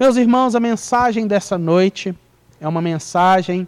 [0.00, 2.14] Meus irmãos, a mensagem dessa noite
[2.60, 3.66] é uma mensagem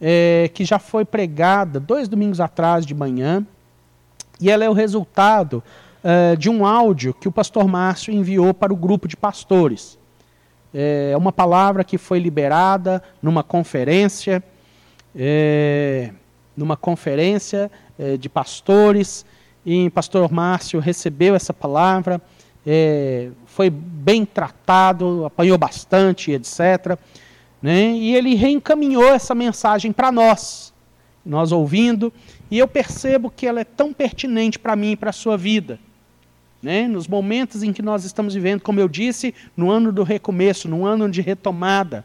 [0.00, 3.44] é, que já foi pregada dois domingos atrás de manhã,
[4.40, 5.60] e ela é o resultado
[6.04, 9.98] é, de um áudio que o pastor Márcio enviou para o grupo de pastores.
[10.72, 14.40] É uma palavra que foi liberada numa conferência,
[15.16, 16.12] é,
[16.56, 17.68] numa conferência
[17.98, 19.26] é, de pastores,
[19.66, 22.22] e o pastor Márcio recebeu essa palavra
[22.66, 26.98] é, foi bem tratado, apanhou bastante, etc.
[27.60, 27.92] Né?
[27.92, 30.72] E ele reencaminhou essa mensagem para nós,
[31.24, 32.12] nós ouvindo,
[32.50, 35.78] e eu percebo que ela é tão pertinente para mim e para a sua vida.
[36.62, 36.86] Né?
[36.86, 40.84] Nos momentos em que nós estamos vivendo, como eu disse, no ano do recomeço, no
[40.84, 42.04] ano de retomada.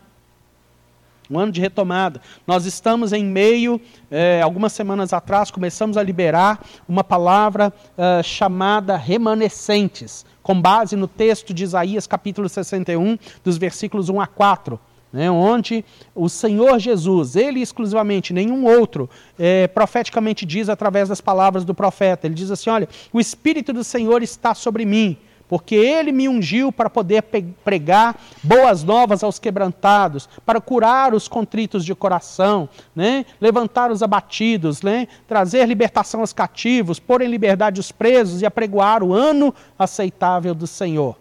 [1.30, 2.22] Um ano de retomada.
[2.45, 8.95] Nós estamos em meio, é, algumas semanas atrás, começamos a liberar uma palavra uh, chamada
[8.95, 14.80] remanescentes, com base no texto de Isaías, capítulo 61, dos versículos 1 a 4.
[15.12, 21.64] Né, onde o Senhor Jesus, ele exclusivamente, nenhum outro, é, profeticamente diz através das palavras
[21.64, 25.17] do profeta: ele diz assim: Olha, o Espírito do Senhor está sobre mim,
[25.50, 27.23] porque ele me ungiu para poder
[27.64, 33.26] pregar boas novas aos quebrantados, para curar os contritos de coração, né?
[33.40, 35.08] levantar os abatidos, né?
[35.28, 40.68] trazer libertação aos cativos, pôr em liberdade os presos e apregoar o ano aceitável do
[40.68, 41.16] Senhor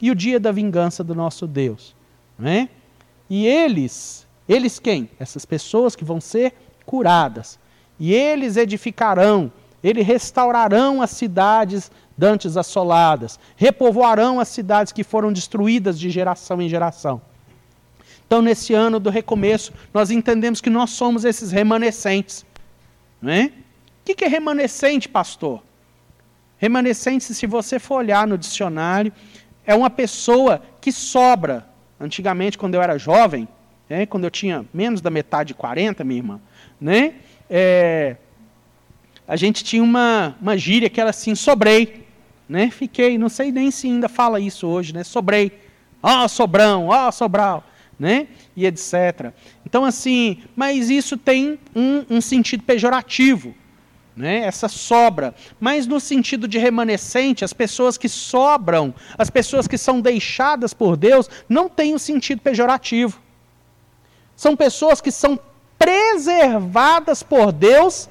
[0.00, 1.94] e o dia da vingança do nosso Deus.
[2.38, 2.68] Né?
[3.28, 5.10] E eles, eles quem?
[5.18, 7.58] Essas pessoas que vão ser curadas.
[7.98, 9.50] E eles edificarão,
[9.82, 16.68] eles restaurarão as cidades dantes assoladas, repovoarão as cidades que foram destruídas de geração em
[16.68, 17.20] geração.
[18.26, 22.44] Então, nesse ano do recomeço, nós entendemos que nós somos esses remanescentes.
[23.20, 23.52] Não é?
[24.08, 25.62] O que é remanescente, pastor?
[26.58, 29.12] Remanescente, se você for olhar no dicionário,
[29.64, 31.66] é uma pessoa que sobra.
[32.00, 33.48] Antigamente, quando eu era jovem,
[33.88, 36.40] né, quando eu tinha menos da metade de 40, minha irmã,
[36.80, 37.14] né,
[37.48, 38.16] é,
[39.26, 42.05] a gente tinha uma, uma gíria que era assim, sobrei
[42.48, 42.70] né?
[42.70, 45.02] Fiquei, não sei nem se ainda fala isso hoje, né?
[45.04, 45.52] Sobrei.
[46.02, 47.64] Ó, oh, sobrão, ó, oh, sobral,
[47.98, 48.28] né?
[48.56, 49.32] E etc.
[49.64, 53.54] Então, assim, mas isso tem um, um sentido pejorativo,
[54.16, 54.38] né?
[54.40, 55.34] Essa sobra.
[55.58, 60.96] Mas no sentido de remanescente, as pessoas que sobram, as pessoas que são deixadas por
[60.96, 63.20] Deus, não tem um sentido pejorativo.
[64.36, 65.38] São pessoas que são
[65.78, 68.08] preservadas por Deus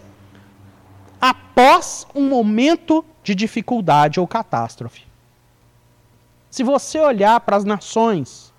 [1.22, 5.02] após um momento de dificuldade ou catástrofe.
[6.52, 8.53] Se você olhar para as nações,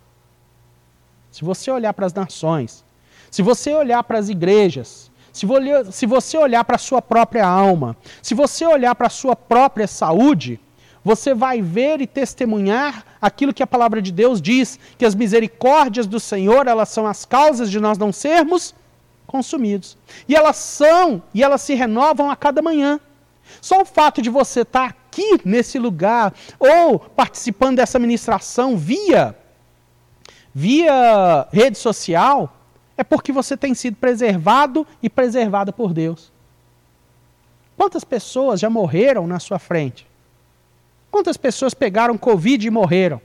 [1.31, 2.85] se você olhar para as nações,
[3.31, 8.35] se você olhar para as igrejas, se, você olhar para a sua própria alma, se
[8.35, 10.59] você olhar para a sua própria saúde,
[11.05, 16.09] você vai ver e testemunhar aquilo que a palavra de Deus diz, que as misericórdias
[16.09, 18.75] do Senhor, elas são as causas de nós não sermos
[19.27, 19.97] consumidos.
[20.29, 22.99] E elas são, e elas se renovam a cada manhã.
[23.61, 29.35] Só o fato de você estar aqui nesse lugar ou participando dessa ministração via
[30.55, 32.57] via rede social
[32.97, 36.33] é porque você tem sido preservado e preservada por Deus.
[37.77, 40.07] Quantas pessoas já morreram na sua frente?
[41.11, 43.21] Quantas pessoas pegaram Covid e morreram?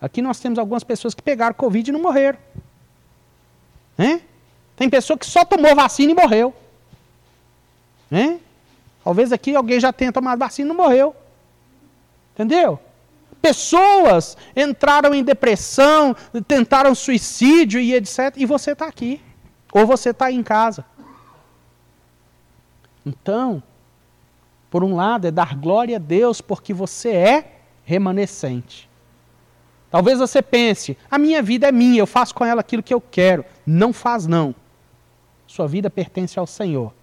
[0.00, 2.38] Aqui nós temos algumas pessoas que pegaram Covid e não morreram.
[3.96, 4.20] Né?
[4.74, 6.52] Tem pessoa que só tomou vacina e morreu.
[8.10, 8.40] Né?
[9.04, 11.14] Talvez aqui alguém já tenha tomado vacina e não morreu.
[12.34, 12.78] Entendeu?
[13.40, 16.14] Pessoas entraram em depressão,
[16.46, 18.34] tentaram suicídio e etc.
[18.36, 19.20] E você está aqui.
[19.72, 20.84] Ou você está em casa.
[23.04, 23.62] Então,
[24.70, 28.88] por um lado, é dar glória a Deus porque você é remanescente.
[29.90, 33.00] Talvez você pense, a minha vida é minha, eu faço com ela aquilo que eu
[33.00, 33.44] quero.
[33.66, 34.54] Não faz, não.
[35.46, 36.94] Sua vida pertence ao Senhor.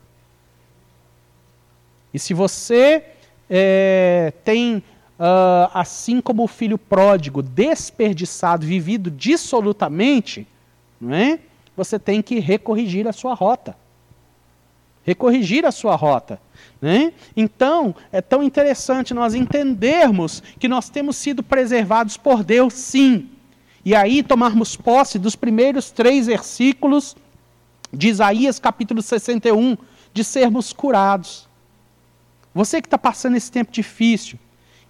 [2.13, 3.03] E se você
[3.49, 10.47] é, tem, uh, assim como o filho pródigo, desperdiçado, vivido dissolutamente,
[11.00, 11.39] não é?
[11.75, 13.75] você tem que recorrigir a sua rota.
[15.03, 16.39] Recorrigir a sua rota.
[16.81, 17.13] Né?
[17.35, 23.29] Então, é tão interessante nós entendermos que nós temos sido preservados por Deus, sim.
[23.83, 27.15] E aí tomarmos posse dos primeiros três versículos
[27.91, 29.77] de Isaías capítulo 61,
[30.13, 31.49] de sermos curados.
[32.59, 34.38] Você que está passando esse tempo difícil,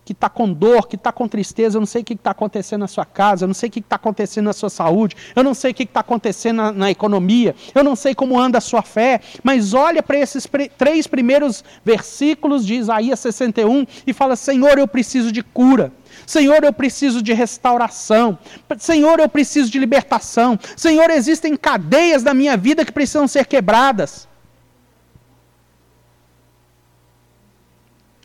[0.03, 2.79] que está com dor, que está com tristeza, eu não sei o que está acontecendo
[2.79, 5.53] na sua casa, eu não sei o que está acontecendo na sua saúde, eu não
[5.53, 8.81] sei o que está acontecendo na, na, economia, eu não sei como anda a sua
[8.81, 10.47] fé, mas olha para esses
[10.79, 15.91] três primeiros versículos de Isaías 61 e fala: Senhor, eu preciso de cura.
[16.25, 18.35] Senhor, eu preciso de restauração.
[18.79, 20.57] Senhor, eu preciso de libertação.
[20.75, 24.27] Senhor, existem cadeias na minha vida que precisam ser quebradas.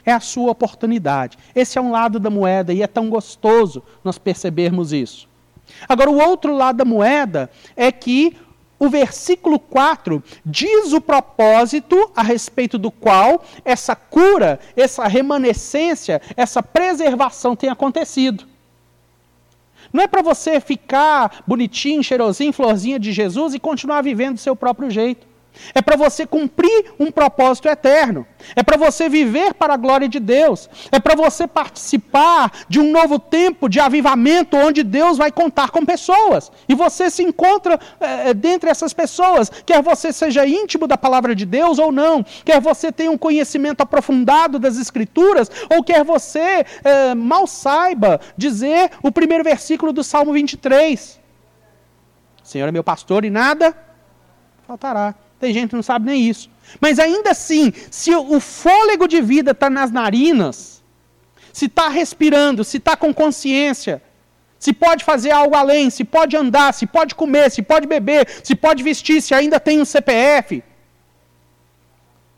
[0.04, 1.38] É a sua oportunidade.
[1.54, 5.28] Esse é um lado da moeda e é tão gostoso nós percebermos isso.
[5.88, 8.36] Agora, o outro lado da moeda é que
[8.78, 16.62] o versículo 4 diz o propósito a respeito do qual essa cura, essa remanescência, essa
[16.62, 18.46] preservação tem acontecido.
[19.92, 24.56] Não é para você ficar bonitinho, cheirosinho, florzinha de Jesus e continuar vivendo do seu
[24.56, 25.33] próprio jeito.
[25.74, 28.26] É para você cumprir um propósito eterno.
[28.54, 30.68] É para você viver para a glória de Deus.
[30.90, 35.84] É para você participar de um novo tempo de avivamento onde Deus vai contar com
[35.84, 36.50] pessoas.
[36.68, 41.46] E você se encontra é, dentre essas pessoas, quer você seja íntimo da palavra de
[41.46, 47.14] Deus ou não, quer você tenha um conhecimento aprofundado das Escrituras, ou quer você é,
[47.14, 51.20] mal saiba dizer o primeiro versículo do Salmo 23.
[52.42, 53.74] Senhor é meu pastor e nada
[54.66, 55.14] faltará.
[55.38, 56.48] Tem gente que não sabe nem isso.
[56.80, 60.82] Mas ainda assim, se o fôlego de vida está nas narinas,
[61.52, 64.02] se está respirando, se está com consciência,
[64.58, 68.54] se pode fazer algo além, se pode andar, se pode comer, se pode beber, se
[68.54, 70.64] pode vestir, se ainda tem um CPF,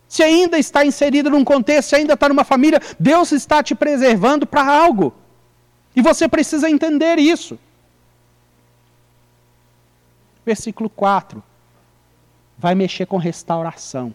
[0.09, 4.47] se ainda está inserido num contexto, se ainda está numa família, Deus está te preservando
[4.47, 5.15] para algo.
[5.95, 7.59] E você precisa entender isso.
[10.45, 11.43] Versículo 4
[12.59, 14.15] vai mexer com restauração,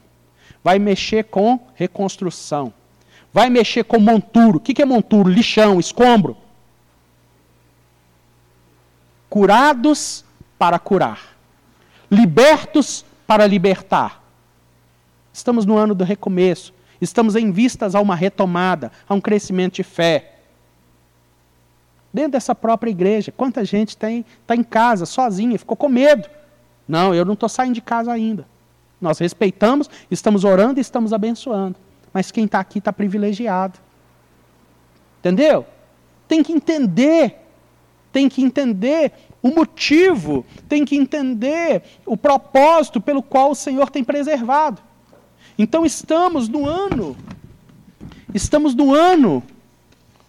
[0.64, 2.74] vai mexer com reconstrução,
[3.32, 4.58] vai mexer com monturo.
[4.58, 5.30] O que é monturo?
[5.30, 6.36] Lixão, escombro.
[9.30, 10.26] Curados
[10.58, 11.38] para curar,
[12.10, 14.22] libertos para libertar.
[15.32, 19.84] Estamos no ano do recomeço, estamos em vistas a uma retomada, a um crescimento de
[19.84, 20.36] fé.
[22.14, 26.30] Dentro dessa própria igreja, quanta gente está em casa, sozinha, ficou com medo
[26.92, 28.46] não, eu não estou saindo de casa ainda.
[29.00, 31.78] Nós respeitamos, estamos orando e estamos abençoando.
[32.14, 33.80] Mas quem está aqui está privilegiado.
[35.20, 35.66] Entendeu?
[36.28, 37.38] Tem que entender.
[38.12, 40.46] Tem que entender o motivo.
[40.68, 44.82] Tem que entender o propósito pelo qual o Senhor tem preservado.
[45.58, 47.16] Então estamos no ano.
[48.34, 49.42] Estamos no ano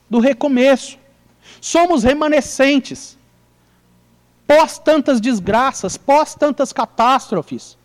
[0.08, 0.96] do recomeço.
[1.60, 3.18] Somos remanescentes
[4.52, 7.78] pós tantas desgraças, pós tantas catástrofes,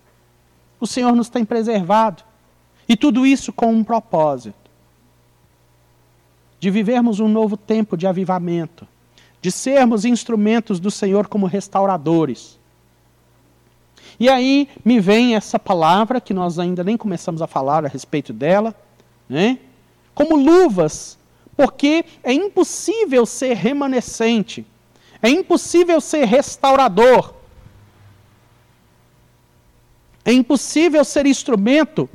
[0.78, 2.22] o Senhor nos tem preservado.
[2.86, 4.70] E tudo isso com um propósito:
[6.60, 8.86] de vivermos um novo tempo de avivamento,
[9.40, 12.58] de sermos instrumentos do Senhor como restauradores.
[14.20, 18.32] E aí me vem essa palavra, que nós ainda nem começamos a falar a respeito
[18.32, 18.74] dela,
[19.28, 19.58] né?
[20.14, 21.18] como luvas,
[21.56, 24.66] porque é impossível ser remanescente
[25.22, 27.34] é impossível ser restaurador.
[30.24, 32.08] É impossível ser instrumento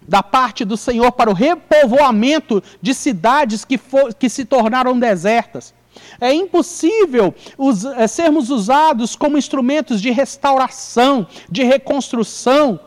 [0.00, 5.74] da parte do Senhor para o repovoamento de cidades que, for, que se tornaram desertas.
[6.20, 7.34] É impossível
[7.96, 12.80] é, sermos usados como instrumentos de restauração, de reconstrução,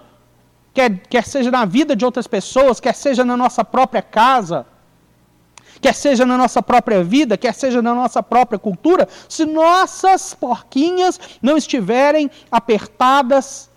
[0.74, 4.66] quer, quer seja na vida de outras pessoas, quer seja na nossa própria casa
[5.82, 11.20] quer seja na nossa própria vida, quer seja na nossa própria cultura, se nossas porquinhas
[11.42, 13.70] não estiverem apertadas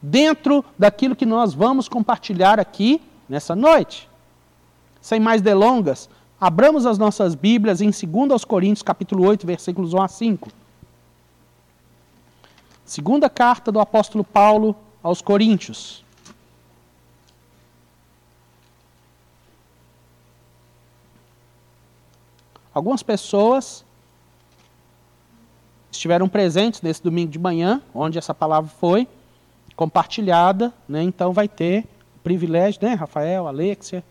[0.00, 4.08] dentro daquilo que nós vamos compartilhar aqui nessa noite.
[5.00, 6.08] Sem mais delongas,
[6.40, 10.50] abramos as nossas Bíblias em 2 Coríntios, capítulo 8, versículos 1 a 5.
[12.84, 16.03] Segunda carta do apóstolo Paulo aos Coríntios.
[22.74, 23.84] Algumas pessoas
[25.92, 29.06] estiveram presentes nesse domingo de manhã, onde essa palavra foi
[29.76, 31.02] compartilhada, né?
[31.02, 31.84] então vai ter
[32.16, 32.94] o privilégio, né?
[32.94, 34.04] Rafael, Alexia,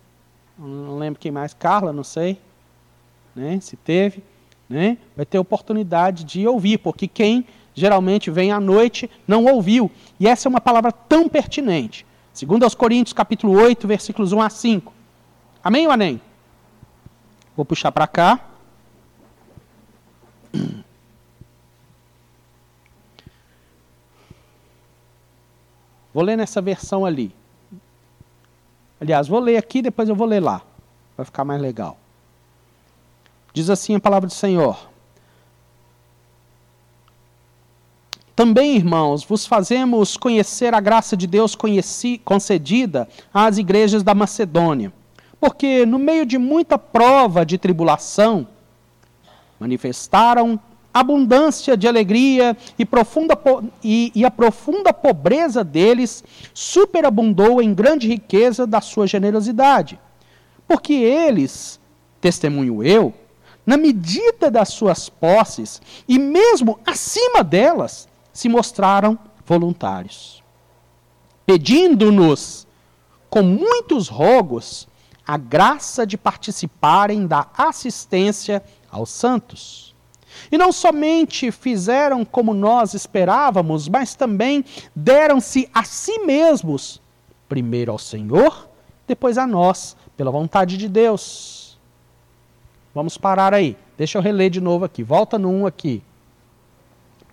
[0.57, 2.39] não lembro quem mais, Carla, não sei,
[3.35, 3.59] né?
[3.59, 4.23] se teve,
[4.69, 4.97] né?
[5.15, 9.91] vai ter oportunidade de ouvir, porque quem geralmente vem à noite não ouviu.
[10.19, 12.05] E essa é uma palavra tão pertinente.
[12.33, 14.93] Segundo aos Coríntios, capítulo 8, versículos 1 a 5.
[15.63, 16.21] Amém ou amém?
[17.55, 18.52] Vou puxar para cá.
[26.13, 27.33] Vou ler nessa versão ali.
[29.01, 30.61] Aliás, vou ler aqui, depois eu vou ler lá.
[31.17, 31.97] Vai ficar mais legal.
[33.53, 34.89] Diz assim a palavra do Senhor.
[38.35, 44.91] Também, irmãos, vos fazemos conhecer a graça de Deus conheci, concedida às igrejas da Macedônia.
[45.39, 48.47] Porque, no meio de muita prova de tribulação,
[49.59, 50.59] manifestaram
[50.93, 53.37] abundância de alegria e, profunda,
[53.83, 59.99] e, e, a profunda pobreza deles superabundou em grande riqueza da sua generosidade.
[60.67, 61.79] Porque eles,
[62.21, 63.13] testemunho eu,
[63.65, 70.43] na medida das suas posses e mesmo acima delas, se mostraram voluntários,
[71.45, 72.67] pedindo-nos,
[73.29, 74.87] com muitos rogos,
[75.25, 78.61] a graça de participarem da assistência
[78.93, 79.93] aos santos.
[80.51, 84.63] E não somente fizeram como nós esperávamos, mas também
[84.95, 87.01] deram-se a si mesmos,
[87.49, 88.69] primeiro ao Senhor,
[89.07, 91.77] depois a nós, pela vontade de Deus.
[92.93, 93.75] Vamos parar aí.
[93.97, 95.03] Deixa eu reler de novo aqui.
[95.03, 96.03] Volta no 1 aqui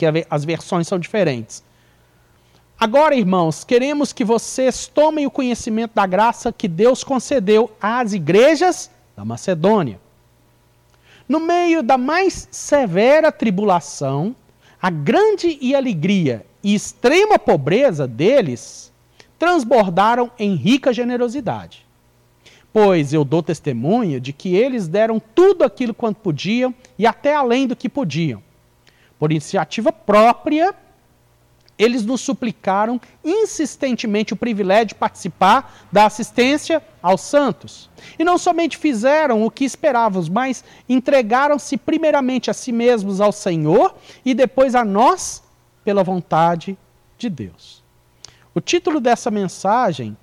[0.01, 1.63] que as versões são diferentes.
[2.79, 8.91] Agora, irmãos, queremos que vocês tomem o conhecimento da graça que Deus concedeu às igrejas
[9.15, 10.01] da Macedônia.
[11.31, 14.35] No meio da mais severa tribulação,
[14.83, 18.93] a grande e alegria e extrema pobreza deles
[19.39, 21.87] transbordaram em rica generosidade.
[22.73, 27.69] Pois eu dou testemunha de que eles deram tudo aquilo quanto podiam e até além
[27.69, 28.43] do que podiam
[29.17, 30.75] por iniciativa própria,
[31.81, 37.89] eles nos suplicaram insistentemente o privilégio de participar da assistência aos santos.
[38.19, 43.95] E não somente fizeram o que esperávamos, mas entregaram-se primeiramente a si mesmos ao Senhor
[44.23, 45.43] e depois a nós
[45.83, 46.77] pela vontade
[47.17, 47.83] de Deus.
[48.55, 50.15] O título dessa mensagem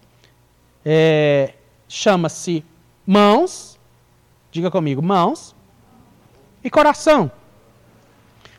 [0.86, 1.56] é,
[1.90, 2.64] chama-se
[3.04, 3.80] Mãos,
[4.52, 5.56] diga comigo, mãos
[6.64, 7.32] e coração.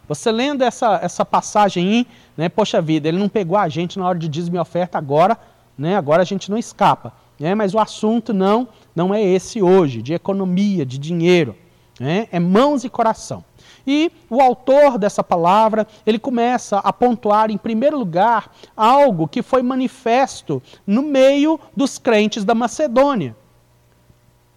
[0.08, 4.08] Você lendo essa, essa passagem aí, né, poxa vida, ele não pegou a gente na
[4.08, 5.38] hora de dízimo e oferta agora,
[5.76, 7.12] né, agora a gente não escapa.
[7.38, 11.54] Né, mas o assunto não, não é esse hoje, de economia, de dinheiro.
[12.00, 13.44] Né, é mãos e coração.
[13.86, 19.62] E o autor dessa palavra, ele começa a pontuar, em primeiro lugar, algo que foi
[19.62, 23.36] manifesto no meio dos crentes da Macedônia.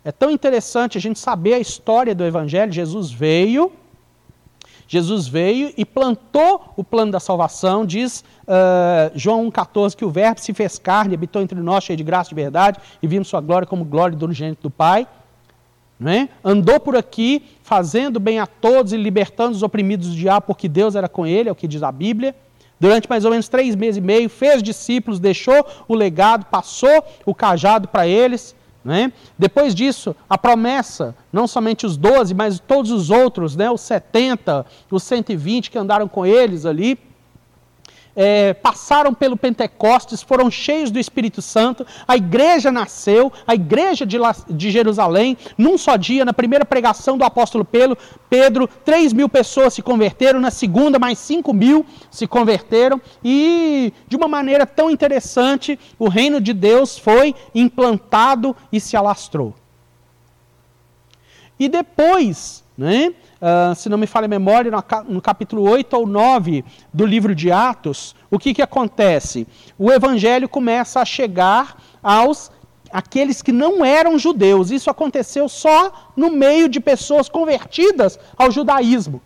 [0.03, 2.71] É tão interessante a gente saber a história do Evangelho.
[2.71, 3.71] Jesus veio,
[4.91, 10.41] Jesus veio e plantou o plano da salvação, diz uh, João 1,14 que o Verbo
[10.41, 13.39] se fez carne, habitou entre nós, cheio de graça e de verdade, e vimos sua
[13.39, 15.07] glória como glória do unigênito do Pai.
[16.05, 16.27] É?
[16.43, 20.93] Andou por aqui fazendo bem a todos e libertando os oprimidos do diabo, porque Deus
[20.93, 22.35] era com ele, é o que diz a Bíblia.
[22.77, 27.33] Durante mais ou menos três meses e meio, fez discípulos, deixou o legado, passou o
[27.33, 28.53] cajado para eles.
[28.83, 29.13] Né?
[29.37, 33.69] Depois disso, a promessa, não somente os 12, mas todos os outros, né?
[33.69, 36.97] os 70, os 120 que andaram com eles ali,
[38.15, 44.17] é, passaram pelo Pentecostes, foram cheios do Espírito Santo, a igreja nasceu, a igreja de,
[44.49, 47.97] de Jerusalém, num só dia, na primeira pregação do apóstolo Pedro,
[48.29, 54.15] Pedro, 3 mil pessoas se converteram, na segunda, mais 5 mil se converteram, e de
[54.15, 59.55] uma maneira tão interessante, o reino de Deus foi implantado e se alastrou.
[61.59, 64.71] E depois, né, uh, se não me falha a memória,
[65.07, 69.47] no capítulo 8 ou 9 do livro de Atos, o que, que acontece?
[69.77, 72.51] O evangelho começa a chegar aos
[72.91, 74.69] aqueles que não eram judeus.
[74.69, 79.21] Isso aconteceu só no meio de pessoas convertidas ao judaísmo.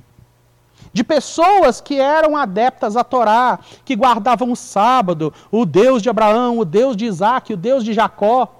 [0.93, 6.57] De pessoas que eram adeptas à Torá, que guardavam o sábado, o Deus de Abraão,
[6.57, 8.54] o Deus de Isaac, o Deus de Jacó.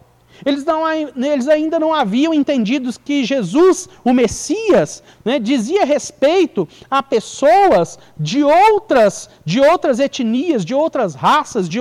[0.46, 7.04] Eles, não, eles ainda não haviam entendido que Jesus, o Messias, né, dizia respeito a
[7.04, 11.80] pessoas de outras, de outras etnias, de outras raças, de,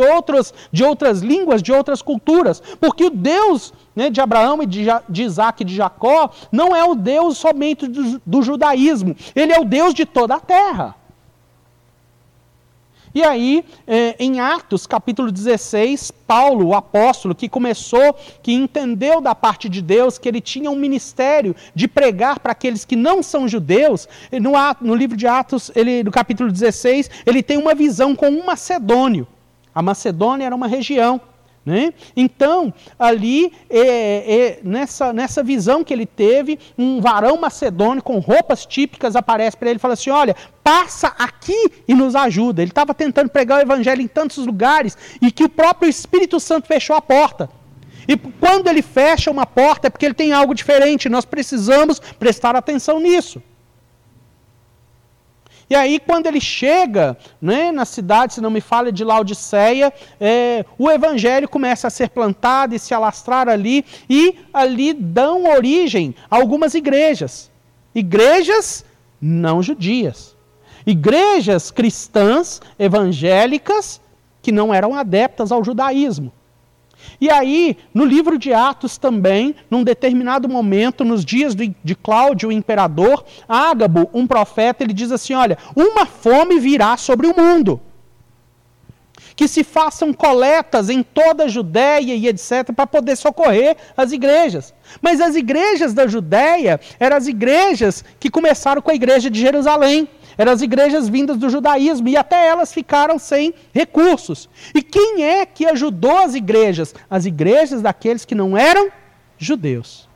[0.72, 2.62] de outras línguas, de outras culturas.
[2.80, 6.84] Porque o Deus né, de Abraão e de, de Isaac e de Jacó não é
[6.84, 11.03] o Deus somente do, do judaísmo, ele é o Deus de toda a terra.
[13.14, 19.36] E aí, é, em Atos, capítulo 16, Paulo, o apóstolo, que começou, que entendeu da
[19.36, 23.46] parte de Deus que ele tinha um ministério de pregar para aqueles que não são
[23.46, 28.28] judeus, no, no livro de Atos, ele, no capítulo 16, ele tem uma visão com
[28.28, 29.28] um macedônio.
[29.72, 31.20] A Macedônia era uma região
[31.64, 31.94] né?
[32.14, 38.66] Então, ali, é, é, nessa, nessa visão que ele teve, um varão macedônio com roupas
[38.66, 42.60] típicas aparece para ele e fala assim: Olha, passa aqui e nos ajuda.
[42.60, 46.66] Ele estava tentando pregar o evangelho em tantos lugares e que o próprio Espírito Santo
[46.66, 47.48] fechou a porta.
[48.06, 51.08] E quando ele fecha uma porta é porque ele tem algo diferente.
[51.08, 53.42] Nós precisamos prestar atenção nisso.
[55.68, 60.64] E aí, quando ele chega né, na cidade, se não me falha, de Laodiceia, é,
[60.78, 66.36] o evangelho começa a ser plantado e se alastrar ali, e ali dão origem a
[66.36, 67.50] algumas igrejas.
[67.94, 68.84] Igrejas
[69.20, 70.36] não judias.
[70.86, 74.00] Igrejas cristãs, evangélicas,
[74.42, 76.30] que não eram adeptas ao judaísmo.
[77.20, 82.52] E aí, no livro de Atos também, num determinado momento, nos dias de Cláudio, o
[82.52, 87.80] imperador, Ágabo, um profeta, ele diz assim: Olha, uma fome virá sobre o mundo.
[89.36, 94.72] Que se façam coletas em toda a Judéia e etc., para poder socorrer as igrejas.
[95.02, 100.08] Mas as igrejas da Judéia eram as igrejas que começaram com a igreja de Jerusalém.
[100.36, 104.48] Eram as igrejas vindas do judaísmo e até elas ficaram sem recursos.
[104.74, 106.94] E quem é que ajudou as igrejas?
[107.08, 108.90] As igrejas daqueles que não eram
[109.38, 110.08] judeus.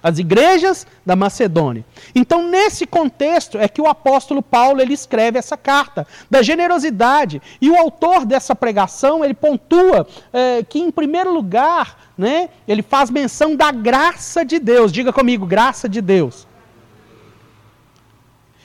[0.00, 1.84] As igrejas da Macedônia.
[2.14, 7.42] Então, nesse contexto é que o apóstolo Paulo ele escreve essa carta da generosidade.
[7.60, 13.10] E o autor dessa pregação ele pontua é, que, em primeiro lugar, né, ele faz
[13.10, 14.92] menção da graça de Deus.
[14.92, 16.47] Diga comigo, graça de Deus.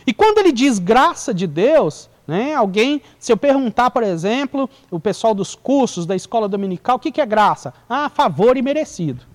[0.06, 5.00] E quando ele diz graça de Deus, né, alguém, se eu perguntar, por exemplo, o
[5.00, 7.74] pessoal dos cursos da escola dominical, o que, que é graça?
[7.88, 9.26] Ah, favor e merecido.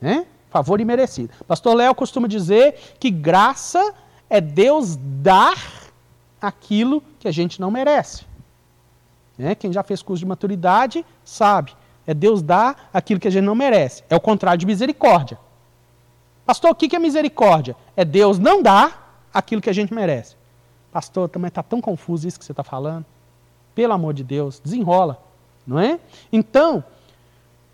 [0.00, 0.26] Né?
[0.50, 1.30] Favor e merecido.
[1.46, 3.94] Pastor Léo costuma dizer que graça
[4.28, 5.56] é Deus dar
[6.40, 8.24] aquilo que a gente não merece.
[9.38, 9.54] Né?
[9.54, 11.72] Quem já fez curso de maturidade sabe.
[12.06, 14.04] É Deus dar aquilo que a gente não merece.
[14.10, 15.38] É o contrário de misericórdia.
[16.46, 17.76] Pastor, o que é misericórdia?
[17.96, 20.36] É Deus não dar aquilo que a gente merece.
[20.92, 23.04] Pastor, também está tão confuso isso que você está falando.
[23.74, 25.20] Pelo amor de Deus, desenrola,
[25.66, 25.98] não é?
[26.32, 26.84] Então,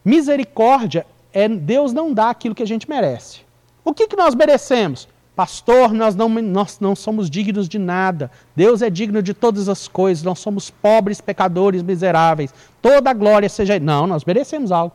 [0.05, 3.41] misericórdia é Deus não dar aquilo que a gente merece.
[3.85, 5.09] O que, que nós merecemos?
[5.35, 8.31] Pastor, nós não, nós não somos dignos de nada.
[8.55, 10.23] Deus é digno de todas as coisas.
[10.23, 12.53] Nós somos pobres, pecadores, miseráveis.
[12.83, 13.79] Toda a glória seja.
[13.79, 14.95] Não, nós merecemos algo.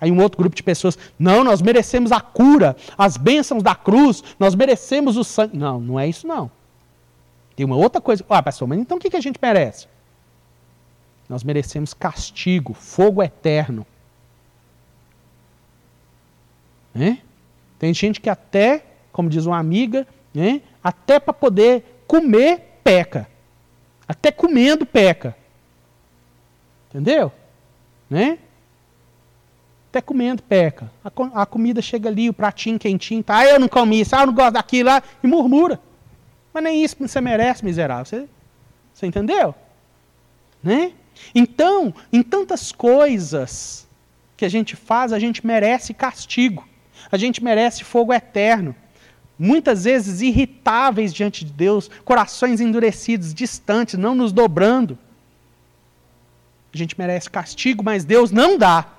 [0.00, 4.22] Aí um outro grupo de pessoas, não, nós merecemos a cura, as bênçãos da cruz,
[4.38, 5.56] nós merecemos o sangue.
[5.56, 6.50] Não, não é isso não.
[7.54, 8.24] Tem uma outra coisa.
[8.28, 9.88] Ah, pastor, mas então o que a gente merece?
[11.28, 13.86] Nós merecemos castigo, fogo eterno.
[16.94, 17.18] Né?
[17.78, 23.28] Tem gente que até, como diz uma amiga, né, até para poder comer, peca.
[24.06, 25.36] Até comendo, peca.
[26.88, 27.32] Entendeu?
[28.08, 28.38] Né?
[29.96, 30.90] Até comendo peca.
[31.02, 33.38] A, a, comida chega ali, o pratinho quentinho, tá?
[33.38, 35.80] Ah, eu não comi isso, ah, eu não gosto daquilo, ah, e murmura.
[36.52, 38.04] Mas nem isso você merece, miserável.
[38.04, 38.28] Você,
[38.92, 39.54] você entendeu?
[40.62, 40.92] Né?
[41.34, 43.86] Então, em tantas coisas
[44.36, 46.66] que a gente faz, a gente merece castigo.
[47.10, 48.76] A gente merece fogo eterno.
[49.38, 54.98] Muitas vezes irritáveis diante de Deus, corações endurecidos, distantes, não nos dobrando.
[56.72, 58.95] A gente merece castigo, mas Deus não dá.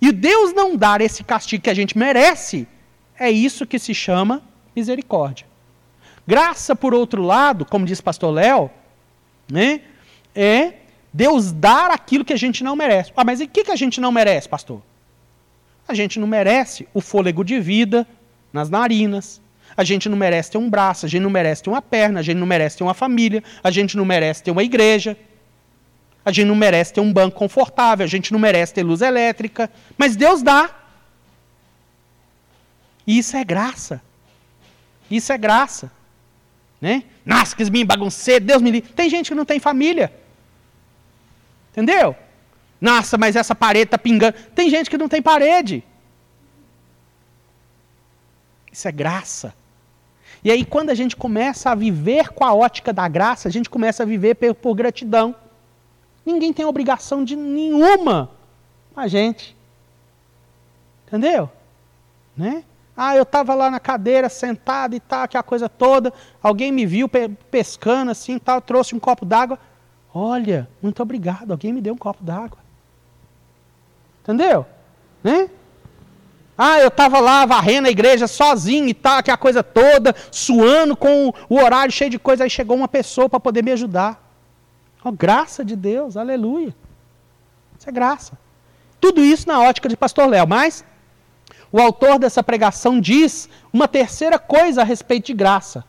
[0.00, 2.66] E Deus não dar esse castigo que a gente merece,
[3.18, 4.42] é isso que se chama
[4.74, 5.46] misericórdia.
[6.26, 8.70] Graça, por outro lado, como diz pastor Léo,
[9.50, 9.82] né,
[10.34, 10.74] é
[11.12, 13.12] Deus dar aquilo que a gente não merece.
[13.16, 14.80] Ah, mas o que, que a gente não merece, pastor?
[15.86, 18.06] A gente não merece o fôlego de vida
[18.52, 19.40] nas narinas.
[19.76, 22.22] A gente não merece ter um braço, a gente não merece ter uma perna, a
[22.22, 25.16] gente não merece ter uma família, a gente não merece ter uma igreja.
[26.24, 29.70] A gente não merece ter um banco confortável, a gente não merece ter luz elétrica,
[29.96, 30.70] mas Deus dá.
[33.06, 34.02] E isso é graça.
[35.10, 35.90] Isso é graça.
[36.80, 37.04] Né?
[37.24, 38.90] Nossa, que me baguncei, Deus me livre.
[38.92, 40.12] Tem gente que não tem família.
[41.72, 42.16] Entendeu?
[42.80, 44.36] Nossa, mas essa parede está pingando.
[44.54, 45.84] Tem gente que não tem parede.
[48.72, 49.54] Isso é graça.
[50.42, 53.68] E aí, quando a gente começa a viver com a ótica da graça, a gente
[53.68, 55.34] começa a viver por, por gratidão.
[56.32, 58.30] Ninguém tem obrigação de nenhuma
[58.94, 59.56] a gente.
[61.06, 61.50] Entendeu?
[62.36, 62.64] Né?
[62.96, 66.12] Ah, eu estava lá na cadeira, sentado e tal, aquela coisa toda.
[66.42, 67.08] Alguém me viu
[67.50, 69.58] pescando assim tal, trouxe um copo d'água.
[70.14, 72.58] Olha, muito obrigado, alguém me deu um copo d'água.
[74.22, 74.66] Entendeu?
[75.22, 75.48] Né?
[76.56, 81.32] Ah, eu estava lá varrendo a igreja sozinho e tal, aquela coisa toda, suando com
[81.48, 82.44] o horário cheio de coisa.
[82.44, 84.29] Aí chegou uma pessoa para poder me ajudar.
[85.02, 86.74] Oh, graça de Deus, aleluia.
[87.78, 88.38] Isso é graça.
[89.00, 90.46] Tudo isso na ótica de Pastor Léo.
[90.46, 90.84] Mas
[91.72, 95.84] o autor dessa pregação diz uma terceira coisa a respeito de graça.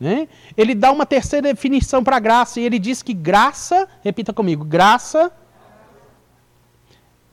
[0.00, 0.26] Né?
[0.56, 5.30] Ele dá uma terceira definição para graça e ele diz que graça, repita comigo, graça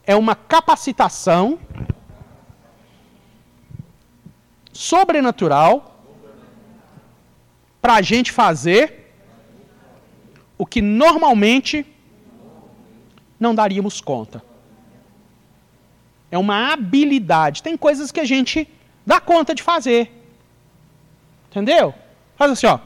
[0.06, 1.60] é uma capacitação
[4.74, 6.04] sobrenatural
[7.82, 8.99] para a gente fazer
[10.60, 11.86] o que normalmente
[13.40, 14.44] não daríamos conta.
[16.30, 17.64] É uma habilidade.
[17.64, 18.68] Tem coisas que a gente
[19.06, 20.12] dá conta de fazer.
[21.50, 21.96] Entendeu?
[22.36, 22.80] Faz assim, ó.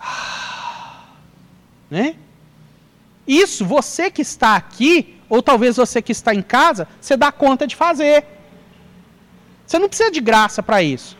[1.88, 2.14] Né?
[3.26, 7.66] Isso, você que está aqui, ou talvez você que está em casa, você dá conta
[7.66, 8.24] de fazer.
[9.66, 11.16] Você não precisa de graça para isso.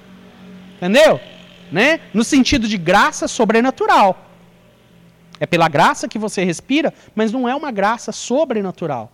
[0.76, 1.20] Entendeu?
[1.70, 2.00] Né?
[2.12, 4.26] No sentido de graça sobrenatural.
[5.38, 9.10] É pela graça que você respira, mas não é uma graça sobrenatural.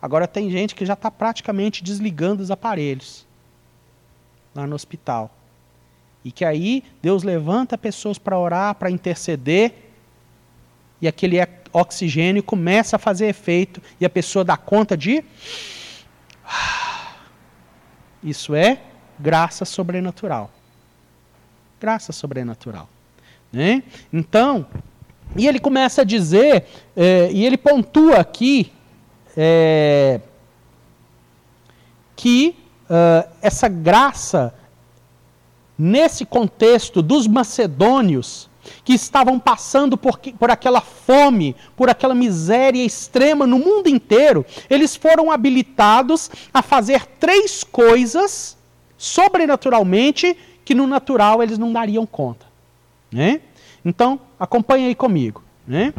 [0.00, 3.26] Agora tem gente que já está praticamente desligando os aparelhos
[4.54, 5.34] lá no hospital.
[6.24, 9.74] E que aí Deus levanta pessoas para orar, para interceder,
[11.00, 11.36] e aquele
[11.72, 15.24] oxigênio começa a fazer efeito, e a pessoa dá conta de.
[18.22, 18.82] Isso é
[19.18, 20.50] graça sobrenatural.
[21.80, 22.88] Graça sobrenatural.
[23.52, 23.82] Né?
[24.12, 24.66] Então,
[25.36, 28.72] e ele começa a dizer, é, e ele pontua aqui,
[29.36, 30.20] é,
[32.16, 32.56] que
[32.90, 34.52] uh, essa graça,
[35.78, 38.48] nesse contexto dos macedônios,
[38.84, 44.96] que estavam passando por, por aquela fome, por aquela miséria extrema no mundo inteiro, eles
[44.96, 48.56] foram habilitados a fazer três coisas
[48.96, 50.36] sobrenaturalmente
[50.68, 52.44] que no natural eles não dariam conta.
[53.10, 53.40] Né?
[53.82, 55.42] Então, acompanhe aí comigo.
[55.66, 55.94] Né?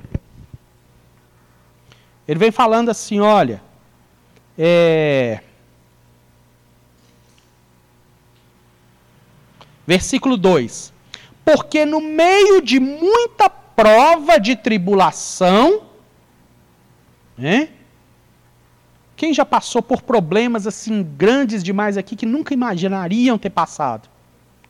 [2.28, 3.64] Ele vem falando assim: olha,
[4.56, 5.40] é,
[9.88, 10.94] versículo 2:
[11.44, 15.82] Porque no meio de muita prova de tribulação,
[17.36, 17.70] né?
[19.16, 24.19] Quem já passou por problemas assim grandes demais aqui que nunca imaginariam ter passado?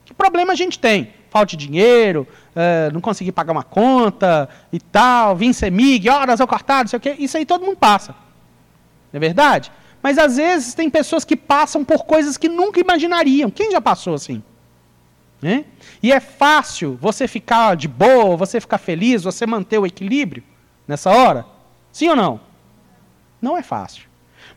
[0.10, 1.14] Que problema a gente tem?
[1.30, 6.40] Falta de dinheiro, uh, não consegui pagar uma conta e tal, vim ser mig, horas
[6.40, 7.16] eu cortado, não sei o quê.
[7.20, 8.14] Isso aí todo mundo passa.
[9.14, 9.72] Não é verdade?
[10.02, 13.52] Mas às vezes tem pessoas que passam por coisas que nunca imaginariam.
[13.52, 14.42] Quem já passou assim?
[15.40, 15.66] Né?
[16.02, 20.44] E é fácil você ficar de boa, você ficar feliz, você manter o equilíbrio
[20.88, 21.46] nessa hora?
[21.92, 22.40] Sim ou não?
[23.40, 24.06] Não é fácil.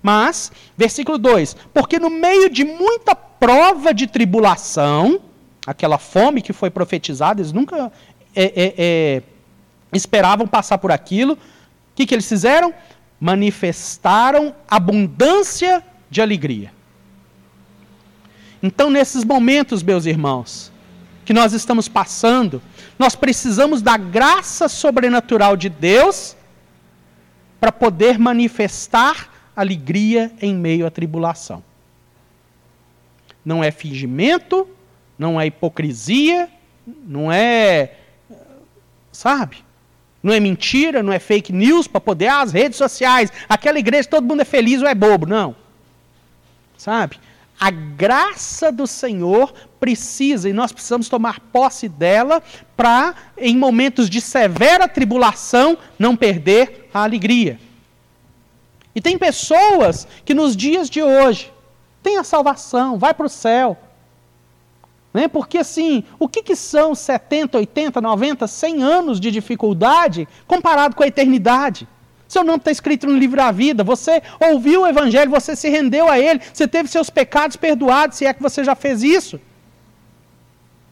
[0.02, 5.20] Mas, versículo 2: Porque no meio de muita prova de tribulação,
[5.66, 7.92] aquela fome que foi profetizada, eles nunca
[8.34, 9.22] é, é, é,
[9.92, 11.34] esperavam passar por aquilo.
[11.34, 11.38] O
[11.94, 12.72] que, que eles fizeram?
[13.20, 16.72] Manifestaram abundância de alegria.
[18.62, 20.72] Então, nesses momentos, meus irmãos,
[21.24, 22.62] que nós estamos passando,
[22.98, 26.36] nós precisamos da graça sobrenatural de Deus
[27.60, 31.62] para poder manifestar alegria em meio à tribulação.
[33.44, 34.68] Não é fingimento,
[35.18, 36.48] não é hipocrisia,
[36.86, 37.94] não é.
[39.10, 39.64] Sabe?
[40.22, 44.08] Não é mentira, não é fake news para poder, ah, as redes sociais, aquela igreja
[44.08, 45.26] todo mundo é feliz ou é bobo.
[45.26, 45.56] Não.
[46.76, 47.18] Sabe?
[47.58, 52.42] A graça do Senhor precisa, e nós precisamos tomar posse dela
[52.76, 57.58] para, em momentos de severa tribulação, não perder a alegria.
[58.94, 61.52] E tem pessoas que nos dias de hoje
[62.02, 63.76] têm a salvação, vai para o céu,
[65.12, 65.28] né?
[65.28, 71.02] Porque assim, o que, que são 70, 80, 90, 100 anos de dificuldade comparado com
[71.02, 71.86] a eternidade?
[72.26, 76.08] Seu nome está escrito no livro da vida, você ouviu o Evangelho, você se rendeu
[76.08, 79.38] a ele, você teve seus pecados perdoados, se é que você já fez isso.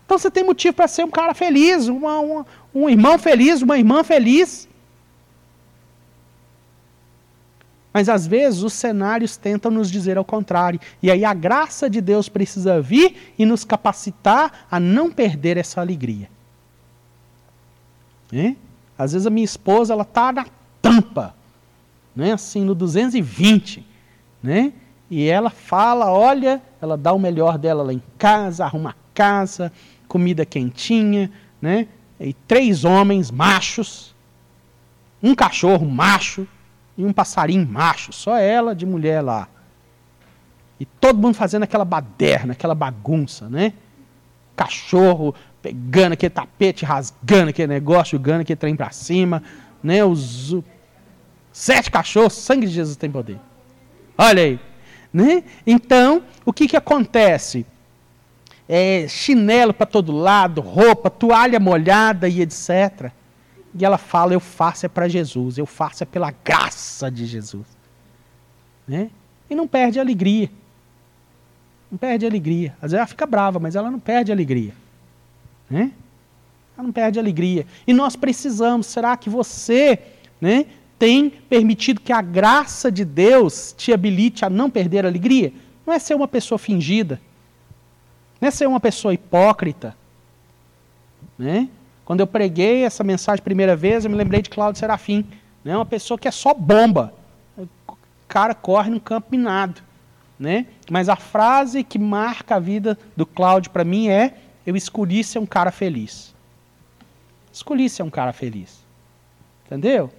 [0.04, 3.78] Então você tem motivo para ser um cara feliz, uma, uma, um irmão feliz, uma
[3.78, 4.68] irmã feliz.
[7.92, 10.80] Mas às vezes os cenários tentam nos dizer ao contrário.
[11.02, 15.80] E aí a graça de Deus precisa vir e nos capacitar a não perder essa
[15.80, 16.28] alegria.
[18.32, 18.54] É?
[18.96, 20.46] Às vezes a minha esposa ela está na
[20.80, 21.34] tampa,
[22.14, 22.32] né?
[22.32, 23.84] assim, no 220.
[24.42, 24.72] Né?
[25.10, 29.72] E ela fala, olha, ela dá o melhor dela lá em casa, arruma casa,
[30.06, 31.88] comida quentinha, né?
[32.18, 34.14] E três homens machos,
[35.22, 36.46] um cachorro macho,
[37.00, 39.48] e um passarinho macho, só ela de mulher lá.
[40.78, 43.72] E todo mundo fazendo aquela baderna, aquela bagunça, né?
[44.54, 49.42] Cachorro pegando aquele tapete, rasgando aquele negócio, jogando aquele trem para cima,
[49.82, 50.04] né?
[50.04, 50.56] Os
[51.52, 53.38] sete cachorros, sangue de Jesus tem poder.
[54.16, 54.60] Olha aí,
[55.12, 55.42] né?
[55.66, 57.66] Então, o que que acontece?
[58.68, 63.10] É, chinelo para todo lado, roupa, toalha molhada e etc.
[63.74, 67.66] E ela fala: Eu faço é para Jesus, eu faço é pela graça de Jesus.
[68.86, 69.10] Né?
[69.48, 70.50] E não perde a alegria.
[71.90, 72.74] Não perde a alegria.
[72.76, 74.72] Às vezes ela fica brava, mas ela não perde a alegria.
[75.68, 75.92] Né?
[76.76, 77.66] Ela não perde a alegria.
[77.86, 78.86] E nós precisamos.
[78.86, 79.98] Será que você
[80.40, 80.66] né,
[80.98, 85.52] tem permitido que a graça de Deus te habilite a não perder a alegria?
[85.86, 87.20] Não é ser uma pessoa fingida.
[88.40, 89.96] Não é ser uma pessoa hipócrita.
[91.38, 91.68] Né?
[92.10, 95.24] Quando eu preguei essa mensagem primeira vez, eu me lembrei de Cláudio Serafim.
[95.62, 95.76] Né?
[95.76, 97.14] Uma pessoa que é só bomba.
[97.56, 97.96] O
[98.26, 99.80] cara corre no campo minado.
[100.36, 100.66] Né?
[100.90, 104.34] Mas a frase que marca a vida do Cláudio para mim é:
[104.66, 106.34] Eu escolhi ser um cara feliz.
[107.52, 108.84] Escolhi ser um cara feliz.
[109.66, 110.10] Entendeu?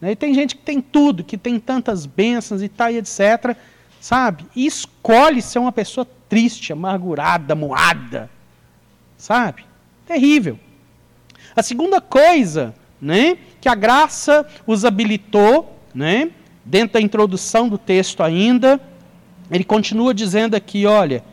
[0.00, 0.12] Né?
[0.12, 3.54] E tem gente que tem tudo, que tem tantas bênçãos e tal, e etc.
[4.00, 4.46] Sabe?
[4.56, 8.30] E escolhe ser uma pessoa triste, amargurada, moada.
[9.18, 9.66] Sabe?
[10.06, 10.58] Terrível.
[11.56, 16.30] A segunda coisa né, que a graça os habilitou, né,
[16.62, 18.78] dentro da introdução do texto ainda,
[19.50, 21.24] ele continua dizendo aqui, olha,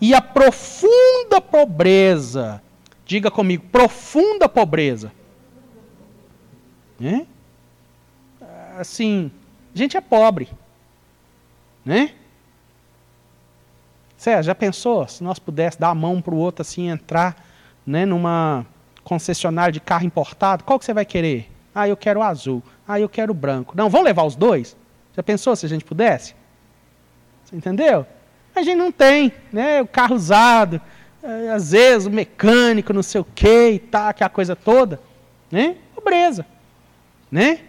[0.00, 2.60] e a profunda pobreza,
[3.06, 5.10] diga comigo, profunda pobreza.
[7.00, 7.26] Né?
[8.78, 9.30] Assim,
[9.74, 10.48] a gente é pobre,
[11.84, 12.12] né?
[14.16, 17.36] Sérgio, já pensou se nós pudéssemos dar a mão para o outro assim, entrar
[17.86, 18.66] né, numa
[19.04, 20.64] concessionária de carro importado?
[20.64, 21.50] Qual que você vai querer?
[21.74, 22.62] Ah, eu quero o azul.
[22.88, 23.74] Ah, eu quero o branco.
[23.76, 24.76] Não, vamos levar os dois?
[25.14, 26.34] Já pensou se a gente pudesse?
[27.44, 28.06] Você entendeu?
[28.54, 29.82] A gente não tem, né?
[29.82, 30.80] O carro usado,
[31.22, 35.00] eh, às vezes o mecânico, não sei o quê e tal, aquela coisa toda,
[35.50, 35.76] né?
[35.94, 36.46] Pobreza,
[37.30, 37.60] né?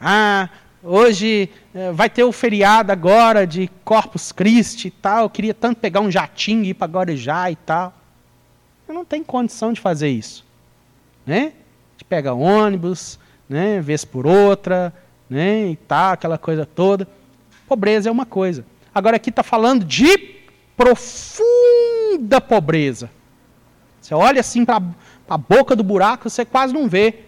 [0.00, 0.48] Ah,
[0.84, 5.24] Hoje é, vai ter o feriado agora de Corpus Christi e tal.
[5.24, 7.94] Eu queria tanto pegar um jatinho e ir para Guarujá e tal.
[8.88, 10.44] Eu não tenho condição de fazer isso.
[11.26, 11.52] Né?
[11.96, 13.80] De pegar ônibus, né?
[13.80, 14.92] vez por outra,
[15.28, 15.68] né?
[15.68, 17.06] e tal, aquela coisa toda.
[17.68, 18.64] Pobreza é uma coisa.
[18.94, 20.42] Agora aqui está falando de
[20.76, 23.10] profunda pobreza.
[24.00, 24.82] Você olha assim para
[25.28, 27.20] a boca do buraco, você quase não vê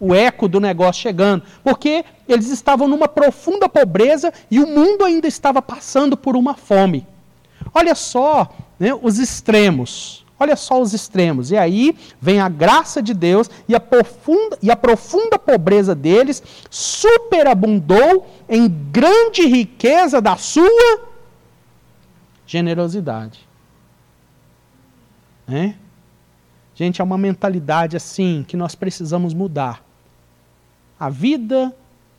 [0.00, 5.28] o eco do negócio chegando, porque eles estavam numa profunda pobreza e o mundo ainda
[5.28, 7.06] estava passando por uma fome.
[7.74, 10.19] Olha só né, os extremos.
[10.42, 11.50] Olha só os extremos.
[11.50, 16.42] E aí vem a graça de Deus e a profunda, e a profunda pobreza deles
[16.70, 21.02] superabundou em grande riqueza da sua
[22.46, 23.46] generosidade.
[25.46, 25.76] Né?
[26.74, 29.84] Gente, é uma mentalidade assim que nós precisamos mudar.
[30.98, 31.74] A vida,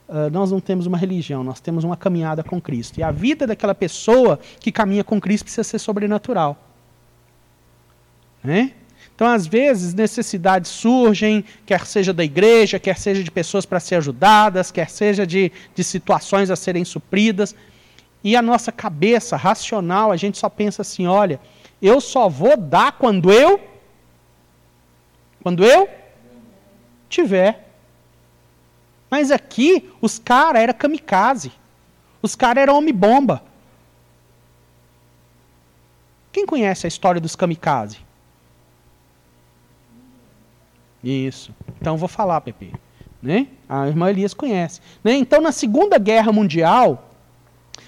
[0.08, 2.98] uh, nós não temos uma religião, nós temos uma caminhada com Cristo.
[2.98, 6.56] E a vida daquela pessoa que caminha com Cristo precisa ser sobrenatural.
[8.42, 8.72] Né?
[9.14, 13.96] Então, às vezes, necessidades surgem, quer seja da igreja, quer seja de pessoas para ser
[13.96, 17.54] ajudadas, quer seja de, de situações a serem supridas.
[18.24, 21.38] E a nossa cabeça racional, a gente só pensa assim: olha,
[21.80, 23.60] eu só vou dar quando eu.
[25.42, 25.88] Quando eu
[27.08, 27.68] tiver.
[29.10, 31.52] Mas aqui, os caras eram kamikaze.
[32.22, 33.42] Os caras eram homem-bomba.
[36.32, 37.98] Quem conhece a história dos kamikaze?
[41.02, 41.54] Isso.
[41.80, 42.72] Então vou falar, Pepe.
[43.22, 43.46] Né?
[43.68, 44.80] A irmã Elias conhece.
[45.02, 45.14] Né?
[45.14, 47.10] Então, na Segunda Guerra Mundial,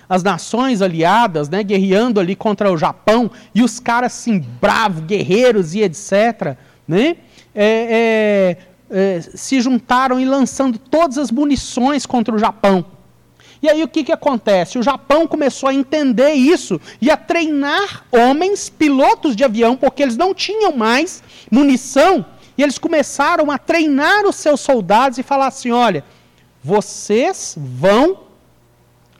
[0.09, 5.75] as nações aliadas, né, guerreando ali contra o Japão, e os caras assim, bravos, guerreiros
[5.75, 7.17] e etc., né,
[7.55, 8.57] é, é,
[8.91, 12.85] eh, se juntaram e lançando todas as munições contra o Japão.
[13.63, 14.79] E aí o que, que acontece?
[14.79, 20.19] O Japão começou a entender isso e a treinar homens, pilotos de avião, porque eles
[20.19, 25.71] não tinham mais munição, e eles começaram a treinar os seus soldados e falar assim:
[25.71, 26.05] olha,
[26.63, 28.21] vocês vão.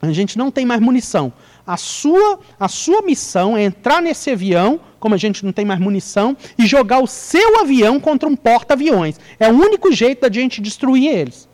[0.01, 1.33] A gente não tem mais munição.
[1.65, 5.79] A sua, a sua missão é entrar nesse avião, como a gente não tem mais
[5.79, 9.19] munição, e jogar o seu avião contra um porta-aviões.
[9.39, 11.49] É o único jeito da gente destruir eles.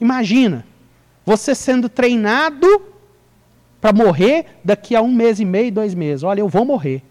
[0.00, 0.66] Imagina,
[1.24, 2.66] você sendo treinado
[3.78, 6.22] para morrer daqui a um mês e meio, dois meses.
[6.22, 7.02] Olha, eu vou morrer.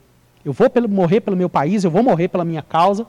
[0.43, 3.06] Eu vou pelo, morrer pelo meu país, eu vou morrer pela minha causa.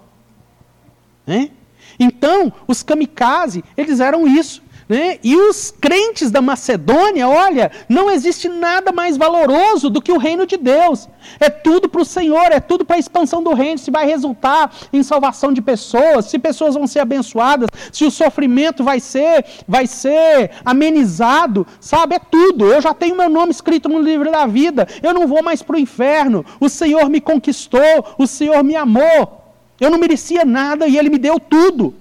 [1.26, 1.50] Né?
[1.98, 4.62] Então, os kamikaze, eles eram isso.
[4.86, 5.18] Né?
[5.24, 10.46] E os crentes da Macedônia, olha, não existe nada mais valoroso do que o reino
[10.46, 11.08] de Deus.
[11.40, 13.78] É tudo para o Senhor, é tudo para a expansão do reino.
[13.78, 18.84] Se vai resultar em salvação de pessoas, se pessoas vão ser abençoadas, se o sofrimento
[18.84, 22.16] vai ser, vai ser amenizado, sabe?
[22.16, 22.66] É tudo.
[22.66, 24.86] Eu já tenho meu nome escrito no livro da vida.
[25.02, 26.44] Eu não vou mais para o inferno.
[26.60, 29.43] O Senhor me conquistou, o Senhor me amou.
[29.80, 31.94] Eu não merecia nada e ele me deu tudo.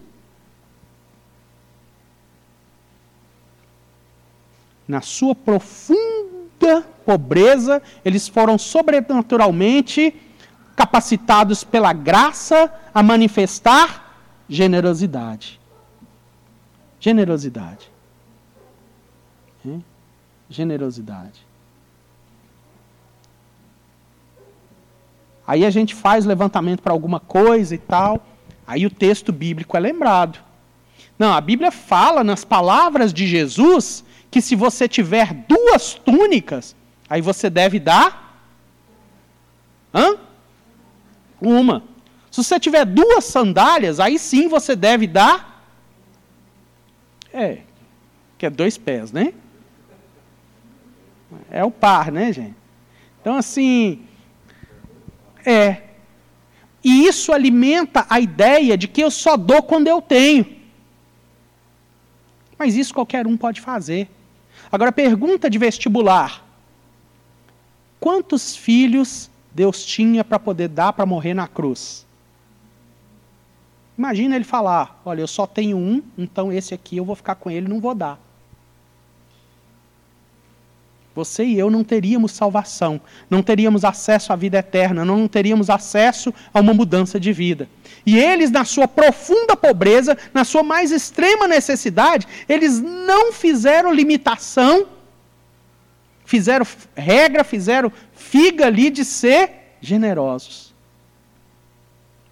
[4.88, 10.16] Na sua profunda pobreza, eles foram sobrenaturalmente
[10.76, 15.60] capacitados pela graça a manifestar generosidade.
[17.00, 17.92] Generosidade.
[19.66, 19.84] Hein?
[20.50, 21.46] Generosidade.
[25.46, 28.26] Aí a gente faz levantamento para alguma coisa e tal.
[28.66, 30.40] Aí o texto bíblico é lembrado.
[31.18, 36.76] Não, a Bíblia fala nas palavras de Jesus que se você tiver duas túnicas,
[37.10, 38.40] aí você deve dar
[39.94, 40.18] hã?
[41.40, 41.84] uma.
[42.32, 45.54] Se você tiver duas sandálias, aí sim você deve dar
[47.34, 47.60] é,
[48.38, 49.34] que é dois pés, né?
[51.50, 52.56] É o par, né, gente?
[53.20, 54.04] Então assim,
[55.46, 55.82] é.
[56.84, 60.46] E isso alimenta a ideia de que eu só dou quando eu tenho.
[62.58, 64.10] Mas isso qualquer um pode fazer.
[64.72, 66.44] Agora, pergunta de vestibular:
[68.00, 72.06] quantos filhos Deus tinha para poder dar para morrer na cruz?
[73.98, 77.50] Imagina ele falar: olha, eu só tenho um, então esse aqui eu vou ficar com
[77.50, 78.20] ele, não vou dar.
[81.15, 82.99] Você e eu não teríamos salvação,
[83.30, 87.69] não teríamos acesso à vida eterna, não teríamos acesso a uma mudança de vida.
[88.06, 94.88] E eles, na sua profunda pobreza, na sua mais extrema necessidade, eles não fizeram limitação,
[96.26, 100.73] fizeram regra, fizeram figa ali de ser generosos.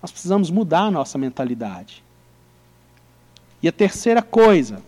[0.01, 2.03] Nós precisamos mudar a nossa mentalidade.
[3.61, 4.81] E a terceira coisa,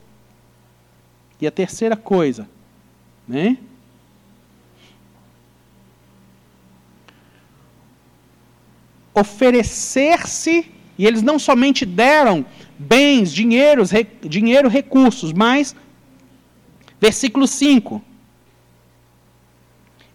[1.40, 2.50] e a terceira coisa,
[3.28, 3.58] né?
[9.14, 12.46] Oferecer-se, e eles não somente deram
[12.78, 15.76] bens, dinheiros, re, dinheiro, recursos, mas,
[17.00, 18.02] versículo 5.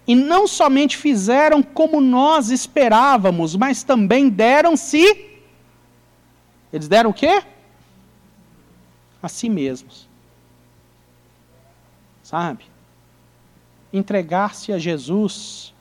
[0.06, 5.26] E não somente fizeram como nós esperávamos, mas também deram-se.
[6.72, 7.42] Eles deram o quê?
[9.22, 10.08] A si mesmos.
[12.22, 12.64] Sabe?
[13.92, 15.74] Entregar-se a Jesus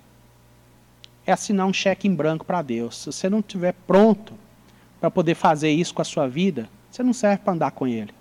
[1.27, 2.99] é assinar um cheque em branco para Deus.
[2.99, 4.33] Se você não estiver pronto
[4.99, 8.13] para poder fazer isso com a sua vida, você não serve para andar com Ele.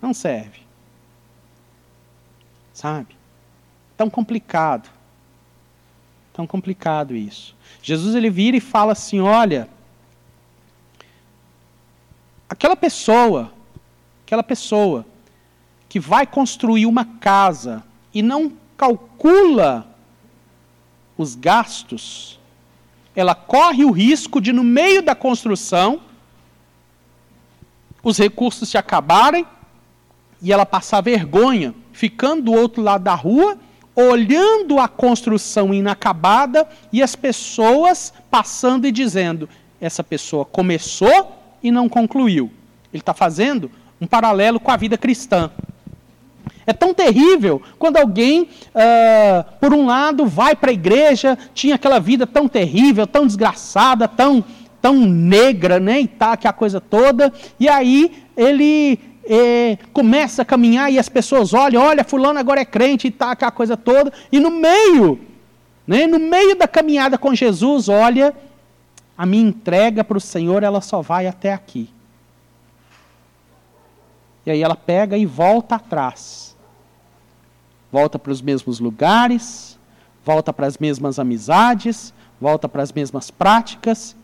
[0.00, 0.60] Não serve.
[2.74, 3.16] Sabe?
[3.96, 4.90] Tão complicado.
[6.34, 7.56] Tão complicado isso.
[7.82, 9.66] Jesus ele vira e fala assim: olha,
[12.46, 13.50] aquela pessoa,
[14.26, 15.06] aquela pessoa
[15.88, 19.95] que vai construir uma casa e não calcula
[21.16, 22.38] os gastos,
[23.14, 26.00] ela corre o risco de, no meio da construção,
[28.02, 29.46] os recursos se acabarem
[30.40, 33.58] e ela passar vergonha, ficando do outro lado da rua,
[33.96, 39.48] olhando a construção inacabada e as pessoas passando e dizendo:
[39.80, 42.50] essa pessoa começou e não concluiu.
[42.92, 45.50] Ele está fazendo um paralelo com a vida cristã.
[46.66, 52.00] É tão terrível quando alguém, uh, por um lado, vai para a igreja, tinha aquela
[52.00, 54.44] vida tão terrível, tão desgraçada, tão,
[54.82, 56.00] tão negra, né?
[56.00, 61.08] E tá, que a coisa toda, e aí ele eh, começa a caminhar e as
[61.08, 65.20] pessoas olham, olha, fulano agora é crente e tá, aquela coisa toda, e no meio,
[65.86, 68.34] né, no meio da caminhada com Jesus, olha,
[69.16, 71.88] a minha entrega para o Senhor, ela só vai até aqui.
[74.44, 76.45] E aí ela pega e volta atrás
[77.96, 79.78] volta para os mesmos lugares,
[80.22, 84.14] volta para as mesmas amizades, volta para as mesmas práticas.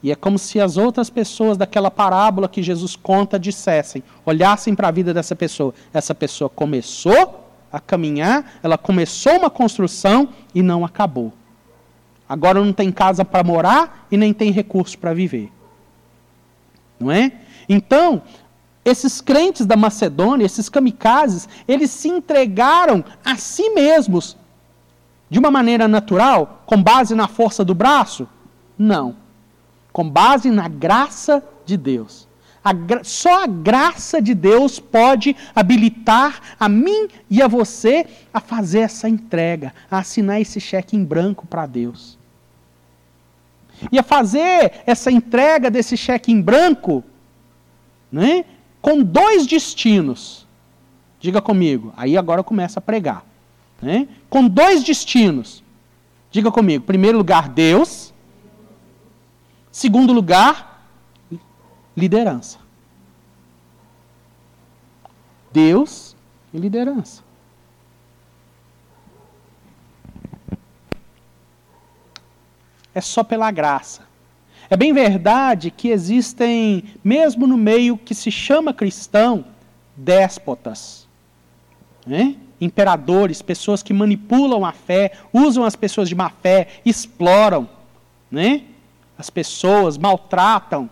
[0.00, 4.86] E é como se as outras pessoas daquela parábola que Jesus conta dissessem, olhassem para
[4.86, 5.74] a vida dessa pessoa.
[5.92, 11.32] Essa pessoa começou a caminhar, ela começou uma construção e não acabou.
[12.28, 15.50] Agora não tem casa para morar e nem tem recurso para viver.
[17.00, 17.32] Não é?
[17.68, 18.22] Então,
[18.88, 24.36] esses crentes da Macedônia, esses kamikazes, eles se entregaram a si mesmos
[25.30, 28.26] de uma maneira natural, com base na força do braço?
[28.78, 29.16] Não.
[29.92, 32.26] Com base na graça de Deus.
[32.64, 33.04] A gra...
[33.04, 39.08] Só a graça de Deus pode habilitar a mim e a você a fazer essa
[39.08, 42.18] entrega, a assinar esse cheque em branco para Deus.
[43.92, 47.04] E a fazer essa entrega desse cheque em branco,
[48.10, 48.44] né?
[48.88, 50.48] Com dois destinos.
[51.20, 51.92] Diga comigo.
[51.94, 53.22] Aí agora começa a pregar.
[53.82, 54.08] Né?
[54.30, 55.62] Com dois destinos.
[56.30, 56.86] Diga comigo.
[56.86, 58.14] Primeiro lugar, Deus.
[59.70, 60.88] Segundo lugar,
[61.94, 62.58] liderança.
[65.52, 66.16] Deus
[66.54, 67.22] liderança.
[72.94, 74.07] É só pela graça.
[74.70, 79.44] É bem verdade que existem, mesmo no meio que se chama cristão,
[79.96, 81.06] déspotas,
[82.06, 82.36] né?
[82.60, 87.68] imperadores, pessoas que manipulam a fé, usam as pessoas de má fé, exploram
[88.30, 88.62] né?
[89.16, 90.88] as pessoas, maltratam.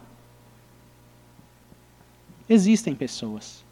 [2.48, 3.64] Existem pessoas.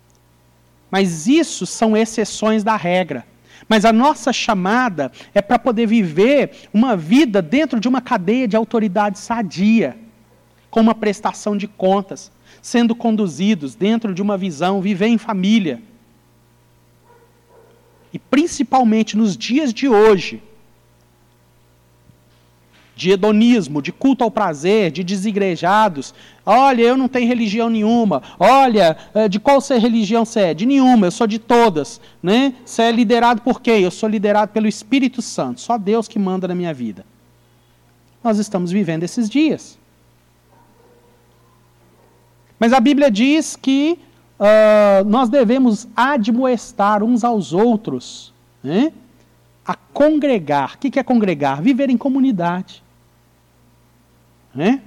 [0.90, 3.26] Mas isso são exceções da regra.
[3.68, 8.56] Mas a nossa chamada é para poder viver uma vida dentro de uma cadeia de
[8.56, 9.96] autoridade sadia,
[10.70, 15.80] com uma prestação de contas, sendo conduzidos dentro de uma visão, viver em família.
[18.12, 20.42] E principalmente nos dias de hoje,
[22.96, 26.14] de hedonismo, de culto ao prazer, de desigrejados.
[26.46, 28.22] Olha, eu não tenho religião nenhuma.
[28.38, 30.54] Olha, eh, de qual ser religião você é?
[30.54, 32.00] De nenhuma, eu sou de todas.
[32.22, 32.54] Né?
[32.64, 33.82] Você é liderado por quem?
[33.82, 35.60] Eu sou liderado pelo Espírito Santo.
[35.60, 37.04] Só Deus que manda na minha vida.
[38.22, 39.78] Nós estamos vivendo esses dias.
[42.58, 43.98] Mas a Bíblia diz que
[44.38, 48.32] uh, nós devemos admoestar uns aos outros
[48.62, 48.92] né?
[49.66, 50.76] a congregar.
[50.76, 51.60] O que é congregar?
[51.60, 52.83] Viver em comunidade
[54.54, 54.80] né?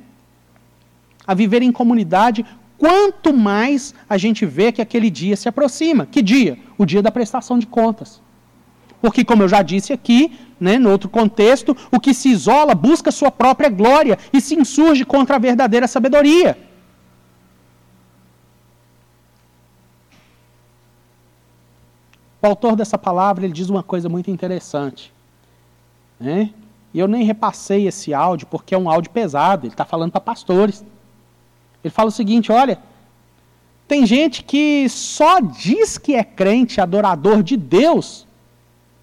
[1.28, 2.46] a viver em comunidade,
[2.78, 6.06] quanto mais a gente vê que aquele dia se aproxima.
[6.06, 6.58] Que dia?
[6.78, 8.22] O dia da prestação de contas.
[9.02, 13.12] Porque, como eu já disse aqui, né, no outro contexto, o que se isola busca
[13.12, 16.58] sua própria glória e se insurge contra a verdadeira sabedoria.
[22.42, 25.12] O autor dessa palavra ele diz uma coisa muito interessante.
[26.20, 26.52] Né?
[26.94, 30.22] E eu nem repassei esse áudio porque é um áudio pesado, ele está falando para
[30.22, 30.84] pastores.
[31.84, 32.80] Ele fala o seguinte: olha,
[33.88, 38.26] tem gente que só diz que é crente, adorador de Deus,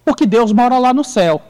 [0.03, 1.41] porque Deus mora lá no céu.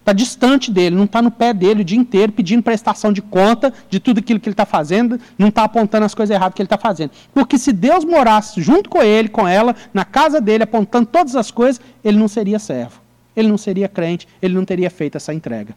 [0.00, 3.72] Está distante dele, não está no pé dele o dia inteiro pedindo prestação de conta
[3.88, 6.66] de tudo aquilo que ele está fazendo, não está apontando as coisas erradas que ele
[6.66, 7.12] está fazendo.
[7.34, 11.50] Porque se Deus morasse junto com ele, com ela, na casa dele, apontando todas as
[11.50, 13.00] coisas, ele não seria servo
[13.40, 15.74] ele não seria crente, ele não teria feito essa entrega.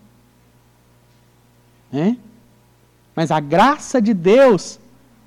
[1.92, 2.16] É?
[3.16, 4.80] Mas a graça de Deus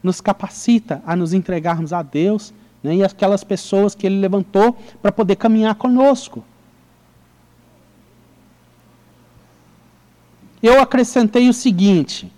[0.03, 5.11] nos capacita a nos entregarmos a Deus né, e aquelas pessoas que Ele levantou para
[5.13, 6.45] poder caminhar conosco.
[10.63, 12.33] Eu acrescentei o seguinte,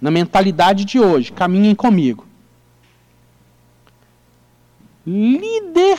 [0.00, 2.26] na mentalidade de hoje, caminhem comigo.
[5.06, 5.98] Líder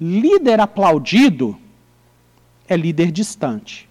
[0.00, 1.58] Líder aplaudido
[2.66, 3.88] é líder distante.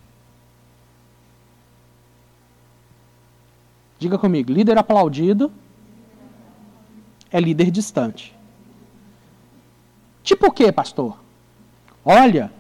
[4.00, 5.52] Diga comigo, líder aplaudido
[7.30, 8.34] é líder distante.
[10.24, 11.20] Tipo o quê, pastor?
[12.04, 12.52] Olha,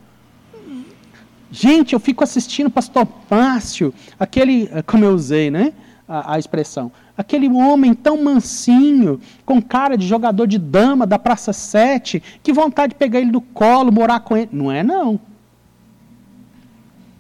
[1.50, 5.74] gente, eu fico assistindo pastor Márcio, aquele, como eu usei, né?
[6.08, 6.91] A, a expressão.
[7.20, 12.94] Aquele homem tão mansinho, com cara de jogador de dama da Praça 7, que vontade
[12.94, 14.48] de pegar ele do colo, morar com ele.
[14.54, 15.20] Não é, não.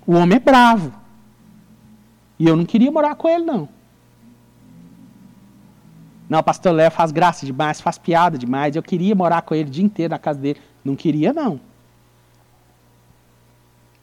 [0.07, 0.93] O homem é bravo.
[2.39, 3.67] E eu não queria morar com ele, não.
[6.29, 8.77] Não, pastor Léo faz graça demais, faz piada demais.
[8.77, 10.61] Eu queria morar com ele o dia inteiro na casa dele.
[10.81, 11.59] Não queria, não.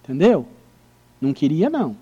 [0.04, 0.46] Entendeu?
[1.18, 1.96] Não queria, não.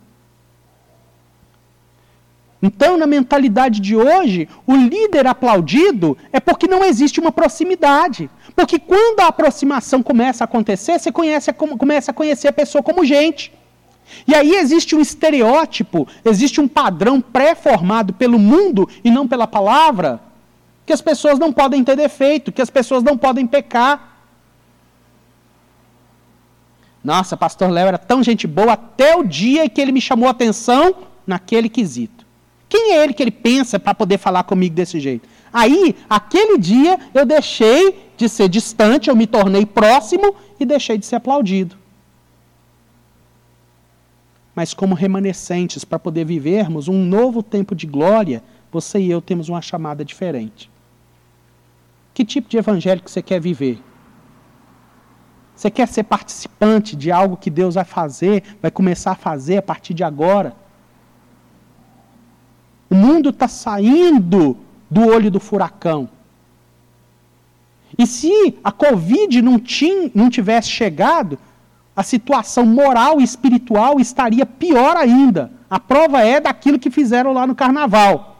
[2.67, 8.31] Então, na mentalidade de hoje, o líder aplaudido é porque não existe uma proximidade.
[8.57, 13.05] Porque quando a aproximação começa a acontecer, você conhece, começa a conhecer a pessoa como
[13.05, 13.53] gente.
[14.27, 20.19] E aí existe um estereótipo, existe um padrão pré-formado pelo mundo e não pela palavra,
[20.87, 24.17] que as pessoas não podem ter defeito, que as pessoas não podem pecar.
[27.03, 30.31] Nossa, pastor Léo era tão gente boa até o dia que ele me chamou a
[30.31, 30.95] atenção
[31.27, 32.24] naquele quesito.
[32.75, 35.29] Quem é ele que ele pensa para poder falar comigo desse jeito?
[35.53, 41.07] Aí, aquele dia, eu deixei de ser distante, eu me tornei próximo e deixei de
[41.07, 41.77] ser aplaudido.
[44.57, 49.49] Mas, como remanescentes, para poder vivermos um novo tempo de glória, você e eu temos
[49.49, 50.69] uma chamada diferente.
[52.13, 53.81] Que tipo de evangelho que você quer viver?
[55.55, 59.63] Você quer ser participante de algo que Deus vai fazer, vai começar a fazer a
[59.63, 60.64] partir de agora?
[62.95, 64.57] O mundo está saindo
[64.89, 66.09] do olho do furacão.
[67.99, 71.37] E se a Covid não, tinha, não tivesse chegado,
[71.97, 75.51] a situação moral e espiritual estaria pior ainda.
[75.69, 78.31] A prova é daquilo que fizeram lá no carnaval.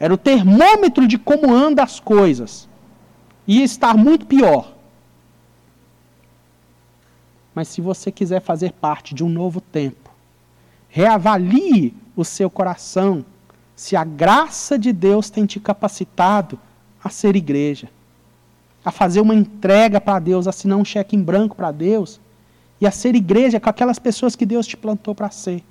[0.00, 2.66] era o termômetro de como andam as coisas.
[3.46, 4.72] Ia estar muito pior.
[7.54, 10.09] Mas se você quiser fazer parte de um novo tempo,
[10.90, 13.24] reavalie o seu coração
[13.74, 16.58] se a graça de Deus tem te capacitado
[17.02, 17.88] a ser igreja,
[18.84, 22.20] a fazer uma entrega para Deus, assinar um cheque em branco para Deus
[22.80, 25.64] e a ser igreja com aquelas pessoas que Deus te plantou para ser.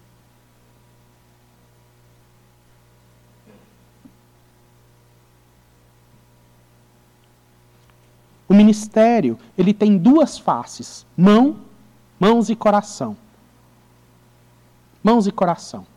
[8.47, 11.57] O ministério, ele tem duas faces: mão,
[12.20, 13.15] mãos e coração.
[15.10, 15.88] Mãos e coração.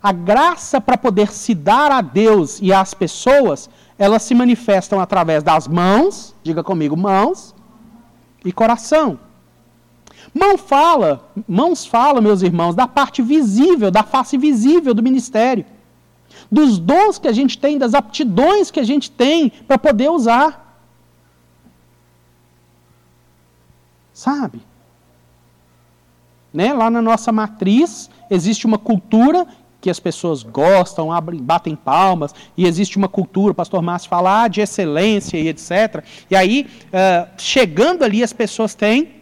[0.00, 3.68] A graça para poder se dar a Deus e às pessoas,
[3.98, 7.52] elas se manifestam através das mãos, diga comigo, mãos
[8.44, 9.18] e coração.
[10.32, 15.64] Mão fala, mãos fala, meus irmãos, da parte visível, da face visível do ministério.
[16.50, 20.48] Dos dons que a gente tem, das aptidões que a gente tem para poder usar.
[24.14, 24.69] Sabe?
[26.52, 26.72] Né?
[26.72, 29.46] Lá na nossa matriz existe uma cultura
[29.80, 34.42] que as pessoas gostam, abrem, batem palmas, e existe uma cultura, o pastor Márcio fala
[34.42, 36.04] ah, de excelência e etc.
[36.30, 39.12] E aí, uh, chegando ali, as pessoas têm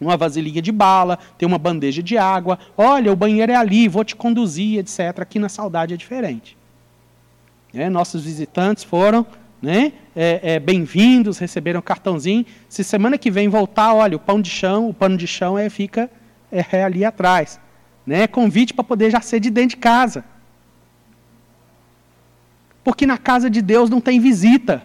[0.00, 4.04] uma vasilhinha de bala, tem uma bandeja de água, olha, o banheiro é ali, vou
[4.04, 5.18] te conduzir, etc.
[5.18, 6.56] Aqui na Saudade é diferente.
[7.74, 9.26] É, nossos visitantes foram
[9.60, 9.92] né?
[10.14, 12.46] É, é, bem-vindos, receberam cartãozinho.
[12.68, 15.68] Se semana que vem voltar, olha, o pão de chão, o pano de chão é,
[15.68, 16.08] fica
[16.50, 17.60] é, é ali atrás.
[18.06, 18.26] Né?
[18.26, 20.24] Convite para poder já ser de dentro de casa.
[22.82, 24.82] Porque na casa de Deus não tem visita.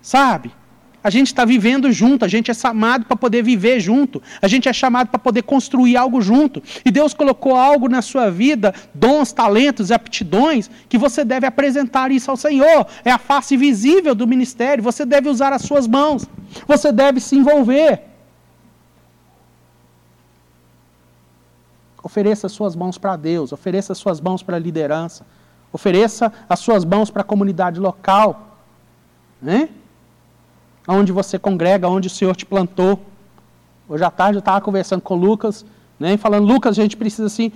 [0.00, 0.52] Sabe?
[1.04, 4.68] A gente está vivendo junto, a gente é chamado para poder viver junto, a gente
[4.68, 6.62] é chamado para poder construir algo junto.
[6.84, 12.12] E Deus colocou algo na sua vida, dons, talentos e aptidões, que você deve apresentar
[12.12, 12.86] isso ao Senhor.
[13.04, 16.28] É a face visível do ministério, você deve usar as suas mãos,
[16.68, 18.11] você deve se envolver.
[22.02, 25.24] Ofereça as suas mãos para Deus, ofereça as suas mãos para a liderança,
[25.72, 28.58] ofereça as suas mãos para a comunidade local.
[29.40, 29.68] Né?
[30.86, 33.00] onde você congrega, onde o Senhor te plantou.
[33.88, 35.64] Hoje à tarde eu estava conversando com o Lucas,
[35.98, 37.52] né, falando, Lucas, a gente precisa assim,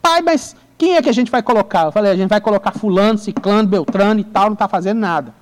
[0.00, 1.86] pai, mas quem é que a gente vai colocar?
[1.86, 5.34] Eu falei, a gente vai colocar fulano, ciclano, beltrano e tal, não está fazendo nada.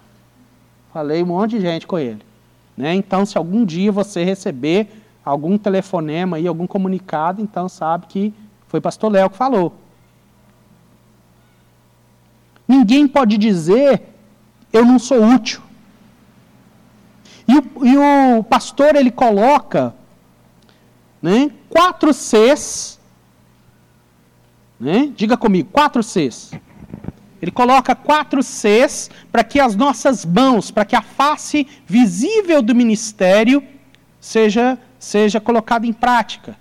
[0.92, 2.22] Falei um monte de gente com ele.
[2.76, 2.94] Né?
[2.94, 8.32] Então, se algum dia você receber algum telefonema e algum comunicado, então sabe que
[8.68, 9.74] foi pastor Léo que falou.
[12.66, 14.02] Ninguém pode dizer
[14.72, 15.62] eu não sou útil.
[17.48, 19.94] E o, e o pastor ele coloca
[21.22, 22.98] né, quatro Cs.
[24.78, 26.52] Né, diga comigo, quatro Cs.
[27.40, 32.74] Ele coloca quatro Cs para que as nossas mãos, para que a face visível do
[32.74, 33.62] ministério
[34.20, 36.56] seja, seja colocada em prática.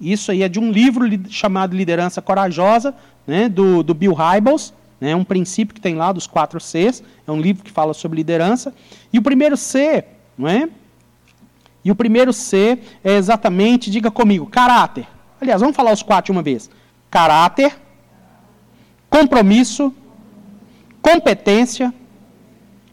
[0.00, 2.94] Isso aí é de um livro chamado Liderança Corajosa,
[3.26, 4.72] né, do, do Bill Hybels.
[5.00, 7.02] É um princípio que tem lá dos quatro Cs.
[7.26, 8.74] É um livro que fala sobre liderança.
[9.12, 10.04] E o primeiro C,
[10.36, 10.68] não é?
[11.84, 15.06] E o primeiro C é exatamente, diga comigo, caráter.
[15.40, 16.70] Aliás, vamos falar os quatro de uma vez.
[17.10, 17.74] Caráter,
[19.08, 19.92] compromisso,
[21.00, 21.92] competência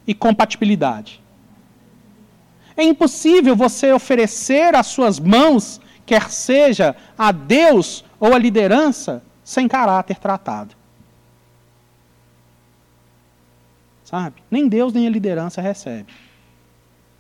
[0.06, 1.22] e compatibilidade.
[2.78, 9.68] É impossível você oferecer as suas mãos, quer seja a Deus ou a liderança, sem
[9.68, 10.74] caráter tratado.
[14.04, 14.42] Sabe?
[14.50, 16.12] Nem Deus nem a liderança recebe.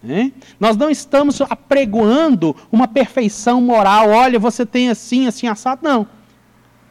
[0.01, 0.31] Né?
[0.59, 4.09] Nós não estamos apregoando uma perfeição moral.
[4.09, 5.81] Olha, você tem assim, assim, assado.
[5.83, 6.07] Não.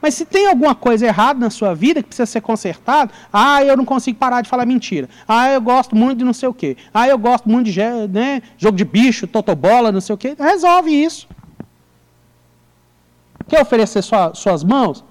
[0.02, 3.76] Mas se tem alguma coisa errada na sua vida que precisa ser consertada, ah, eu
[3.76, 5.08] não consigo parar de falar mentira.
[5.26, 6.76] Ah, eu gosto muito de não sei o quê.
[6.92, 7.80] Ah, eu gosto muito de
[8.10, 10.36] né, jogo de bicho, totobola, não sei o quê.
[10.38, 11.26] Resolve isso.
[13.48, 15.04] Quer oferecer sua, suas mãos?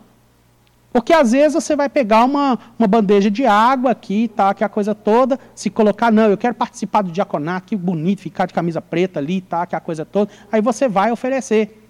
[0.96, 4.66] Porque às vezes você vai pegar uma, uma bandeja de água aqui, tá, que é
[4.66, 8.54] a coisa toda, se colocar, não, eu quero participar do diaconato, que bonito, ficar de
[8.54, 11.86] camisa preta ali, tá, que é a coisa toda, aí você vai oferecer.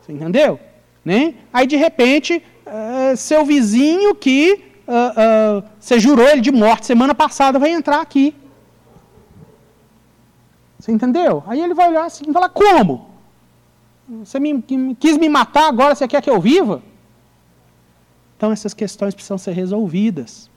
[0.00, 0.58] Você entendeu?
[1.04, 1.34] Né?
[1.52, 7.14] Aí de repente, uh, seu vizinho que uh, uh, você jurou ele de morte semana
[7.14, 8.34] passada vai entrar aqui.
[10.76, 11.44] Você entendeu?
[11.46, 13.09] Aí ele vai olhar assim e falar, como?
[14.18, 14.60] Você me,
[14.98, 16.82] quis me matar, agora você quer que eu viva?
[18.36, 20.50] Então essas questões precisam ser resolvidas.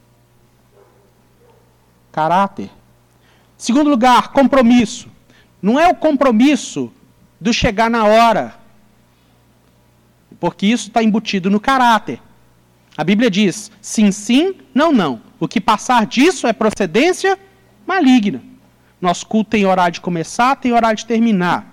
[2.11, 2.71] Caráter.
[3.55, 5.07] Segundo lugar, compromisso.
[5.61, 6.91] Não é o compromisso
[7.39, 8.55] do chegar na hora,
[10.39, 12.19] porque isso está embutido no caráter.
[12.97, 15.21] A Bíblia diz: sim, sim, não, não.
[15.39, 17.37] O que passar disso é procedência
[17.85, 18.41] maligna.
[18.99, 21.72] Nosso culto tem horário de começar, tem horário de terminar.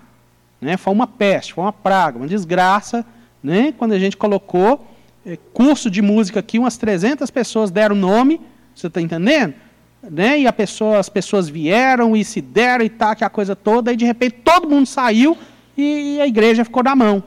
[0.61, 0.76] Né?
[0.76, 3.04] Foi uma peste, foi uma praga, uma desgraça.
[3.42, 3.72] Né?
[3.76, 4.86] Quando a gente colocou
[5.24, 8.40] é, curso de música aqui, umas 300 pessoas deram nome,
[8.74, 9.54] você está entendendo?
[10.02, 10.40] Né?
[10.40, 13.96] E pessoa, as pessoas vieram e se deram e tá, que a coisa toda, e
[13.96, 15.36] de repente todo mundo saiu
[15.76, 17.22] e a igreja ficou na mão.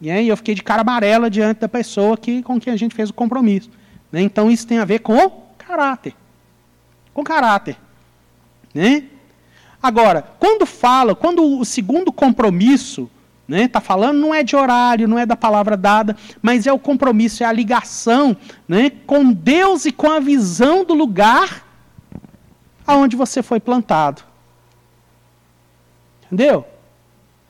[0.00, 2.94] E aí eu fiquei de cara amarela diante da pessoa que, com quem a gente
[2.94, 3.70] fez o compromisso.
[4.12, 4.22] Né?
[4.22, 6.14] Então isso tem a ver com caráter.
[7.12, 7.76] Com caráter.
[8.74, 9.04] Né?
[9.82, 13.10] Agora, quando fala, quando o segundo compromisso
[13.42, 16.72] está né, tá falando, não é de horário, não é da palavra dada, mas é
[16.72, 21.64] o compromisso, é a ligação né, com Deus e com a visão do lugar
[22.86, 24.22] aonde você foi plantado.
[26.26, 26.66] Entendeu?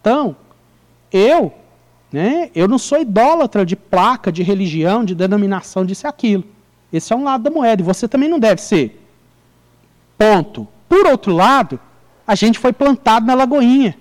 [0.01, 0.37] Então,
[1.13, 1.53] eu
[2.13, 2.51] né?
[2.55, 6.45] Eu não sou idólatra de placa, de religião, de denominação, disso e aquilo.
[6.93, 8.99] Esse é um lado da moeda, e você também não deve ser.
[10.17, 10.67] Ponto.
[10.89, 11.79] Por outro lado,
[12.29, 13.97] a gente foi plantado na Lagoinha.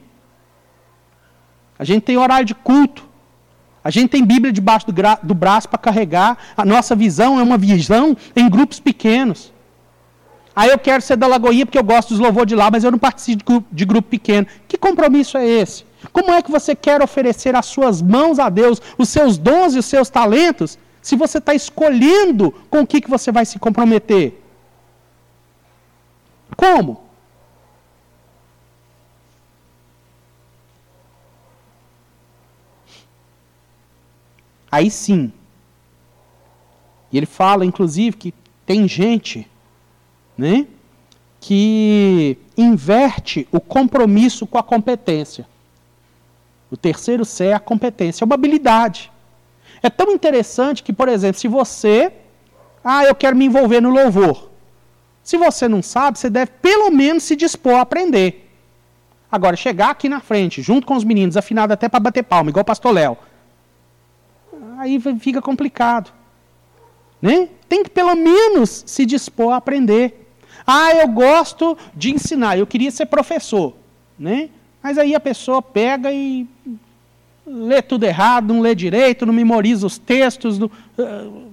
[1.79, 3.07] A gente tem horário de culto.
[3.81, 6.37] A gente tem Bíblia debaixo do, do braço para carregar.
[6.57, 9.53] A nossa visão é uma visão em grupos pequenos.
[10.53, 12.91] Aí eu quero ser da Lagoinha porque eu gosto dos louvores de lá, mas eu
[12.91, 14.45] não participo de grupo, de grupo pequeno.
[14.67, 15.85] Que compromisso é esse?
[16.11, 19.79] Como é que você quer oferecer as suas mãos a Deus, os seus dons e
[19.79, 24.43] os seus talentos, se você está escolhendo com o que, que você vai se comprometer?
[26.57, 27.06] Como?
[34.71, 35.31] Aí sim.
[37.11, 38.33] E ele fala, inclusive, que
[38.65, 39.47] tem gente
[40.37, 40.67] né,
[41.39, 45.47] que inverte o compromisso com a competência.
[46.69, 49.11] O terceiro C é a competência, é uma habilidade.
[49.81, 52.11] É tão interessante que, por exemplo, se você.
[52.83, 54.49] Ah, eu quero me envolver no louvor.
[55.23, 58.49] Se você não sabe, você deve pelo menos se dispor a aprender.
[59.29, 62.61] Agora, chegar aqui na frente, junto com os meninos, afinado até para bater palma, igual
[62.61, 63.17] o pastor Léo,
[64.77, 66.11] aí fica complicado.
[67.21, 67.49] Né?
[67.67, 70.29] Tem que pelo menos se dispor a aprender.
[70.65, 73.73] Ah, eu gosto de ensinar, eu queria ser professor.
[74.17, 74.49] Né?
[74.81, 76.47] Mas aí a pessoa pega e
[77.45, 80.59] lê tudo errado, não lê direito, não memoriza os textos.
[80.59, 80.69] Não...
[80.97, 81.51] Uh,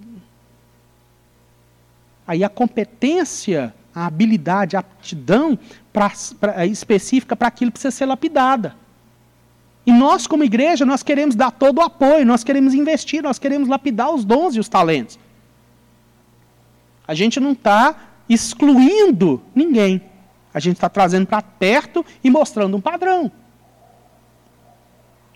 [2.26, 5.58] aí a competência, a habilidade, a aptidão
[5.92, 8.76] pra, pra, específica para aquilo precisa ser lapidada.
[9.86, 13.68] E nós, como igreja, nós queremos dar todo o apoio, nós queremos investir, nós queremos
[13.68, 15.18] lapidar os dons e os talentos.
[17.06, 17.96] A gente não está
[18.28, 20.00] excluindo ninguém.
[20.52, 23.30] A gente está trazendo para perto e mostrando um padrão.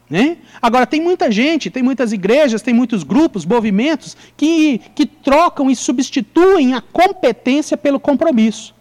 [0.09, 0.39] Né?
[0.63, 5.77] Agora, tem muita gente, tem muitas igrejas, tem muitos grupos, movimentos que, que trocam e
[5.77, 8.75] substituem a competência pelo compromisso.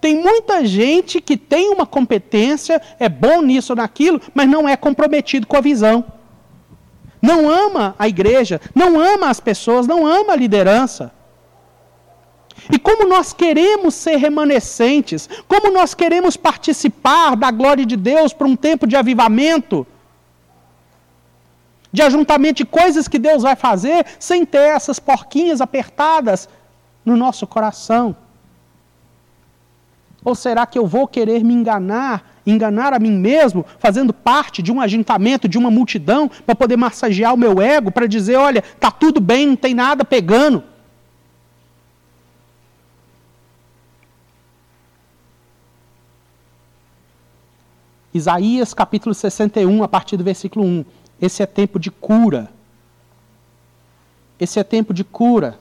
[0.00, 4.76] Tem muita gente que tem uma competência, é bom nisso ou naquilo, mas não é
[4.76, 6.04] comprometido com a visão.
[7.20, 11.12] Não ama a igreja, não ama as pessoas, não ama a liderança.
[12.72, 18.46] E como nós queremos ser remanescentes, como nós queremos participar da glória de Deus para
[18.46, 19.86] um tempo de avivamento,
[21.92, 26.48] de ajuntamento de coisas que Deus vai fazer, sem ter essas porquinhas apertadas
[27.04, 28.16] no nosso coração.
[30.24, 34.70] Ou será que eu vou querer me enganar, enganar a mim mesmo, fazendo parte de
[34.70, 38.90] um ajuntamento, de uma multidão, para poder massagear o meu ego, para dizer: olha, está
[38.90, 40.62] tudo bem, não tem nada pegando.
[48.12, 50.84] Isaías capítulo 61, a partir do versículo 1.
[51.22, 52.50] Esse é tempo de cura.
[54.38, 55.58] Esse é tempo de cura.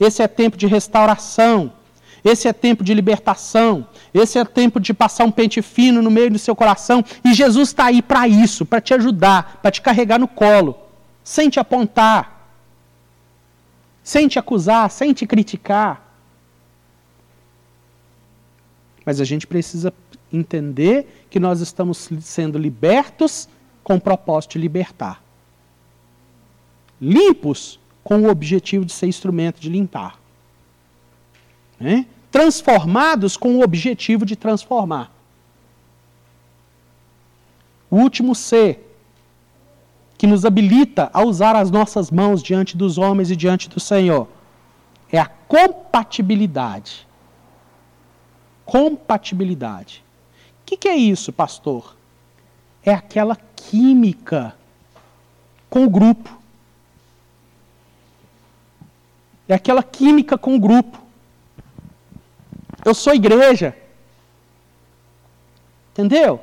[0.00, 1.72] Esse é tempo de restauração.
[2.24, 3.86] Esse é tempo de libertação.
[4.14, 7.04] Esse é tempo de passar um pente fino no meio do seu coração.
[7.24, 10.76] E Jesus está aí para isso, para te ajudar, para te carregar no colo,
[11.24, 12.48] sem te apontar,
[14.04, 16.12] sem te acusar, sem te criticar.
[19.04, 19.92] Mas a gente precisa
[20.32, 23.48] entender que nós estamos sendo libertos
[23.82, 25.22] com o propósito de libertar.
[27.00, 30.20] Limpos com o objetivo de ser instrumento de limpar.
[31.78, 32.06] Né?
[32.32, 35.12] Transformados com o objetivo de transformar.
[37.88, 38.88] O último ser
[40.18, 44.26] que nos habilita a usar as nossas mãos diante dos homens e diante do Senhor
[45.12, 47.06] é a compatibilidade.
[48.64, 50.02] Compatibilidade
[50.72, 51.96] que, que é isso, pastor?
[52.82, 54.54] É aquela química
[55.68, 56.38] com o grupo.
[59.46, 61.01] É aquela química com o grupo.
[62.84, 63.76] Eu sou igreja.
[65.92, 66.40] Entendeu?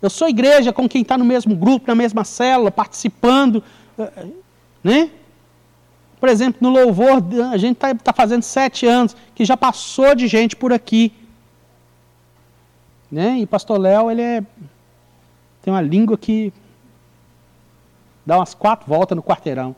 [0.00, 3.62] Eu sou igreja com quem está no mesmo grupo, na mesma célula, participando.
[3.98, 4.26] Eh,
[4.82, 5.10] né?
[6.18, 7.22] Por exemplo, no louvor,
[7.52, 11.12] a gente está tá fazendo sete anos, que já passou de gente por aqui.
[13.10, 13.38] Né?
[13.38, 14.42] E pastor Léo, ele é,
[15.62, 16.52] tem uma língua que
[18.24, 19.74] dá umas quatro voltas no quarteirão.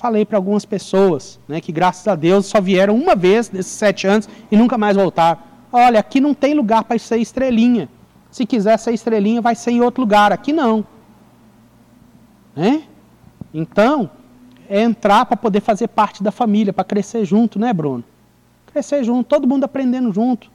[0.00, 4.06] Falei para algumas pessoas, né, que graças a Deus só vieram uma vez nesses sete
[4.06, 5.38] anos e nunca mais voltaram.
[5.70, 7.86] Olha, aqui não tem lugar para ser estrelinha.
[8.30, 10.32] Se quiser ser estrelinha, vai ser em outro lugar.
[10.32, 10.86] Aqui não.
[12.56, 12.84] Né?
[13.52, 14.10] Então,
[14.70, 18.02] é entrar para poder fazer parte da família, para crescer junto, né, Bruno?
[18.72, 20.50] Crescer junto, todo mundo aprendendo junto.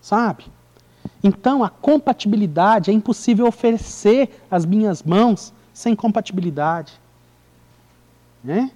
[0.00, 0.46] Sabe?
[1.22, 6.94] Então, a compatibilidade é impossível oferecer as minhas mãos sem compatibilidade.
[8.42, 8.70] Né?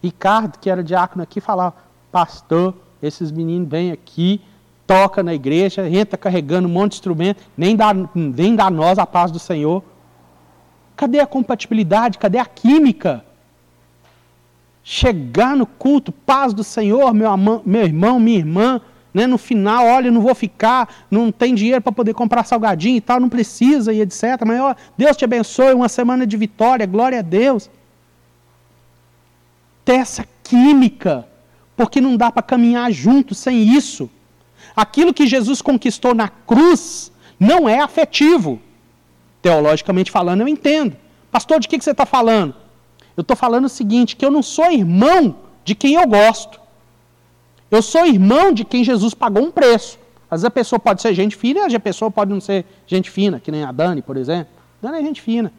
[0.00, 1.74] Ricardo, que era diácono aqui, falava:
[2.12, 2.72] Pastor,
[3.02, 4.40] esses meninos vêm aqui,
[4.86, 9.04] toca na igreja, entra carregando um monte de instrumento, nem dá, nem dá nós a
[9.04, 9.82] paz do Senhor.
[10.94, 12.16] Cadê a compatibilidade?
[12.16, 13.24] Cadê a química?
[14.84, 18.80] Chegar no culto, paz do Senhor, meu, meu irmão, minha irmã,
[19.12, 19.26] né?
[19.26, 23.20] no final, olha, não vou ficar, não tem dinheiro para poder comprar salgadinho e tal,
[23.20, 24.22] não precisa e etc.
[24.46, 27.70] Mas ó, Deus te abençoe, uma semana de vitória, glória a Deus.
[29.84, 31.26] Ter essa química,
[31.76, 34.10] porque não dá para caminhar junto sem isso.
[34.76, 38.60] Aquilo que Jesus conquistou na cruz não é afetivo.
[39.40, 40.96] Teologicamente falando, eu entendo.
[41.30, 42.54] Pastor, de que, que você está falando?
[43.16, 46.60] Eu estou falando o seguinte: que eu não sou irmão de quem eu gosto.
[47.70, 49.98] Eu sou irmão de quem Jesus pagou um preço.
[50.30, 52.64] Às vezes a pessoa pode ser gente fina, às vezes a pessoa pode não ser
[52.86, 54.52] gente fina, que nem a Dani, por exemplo.
[54.82, 55.52] A Dani é gente fina.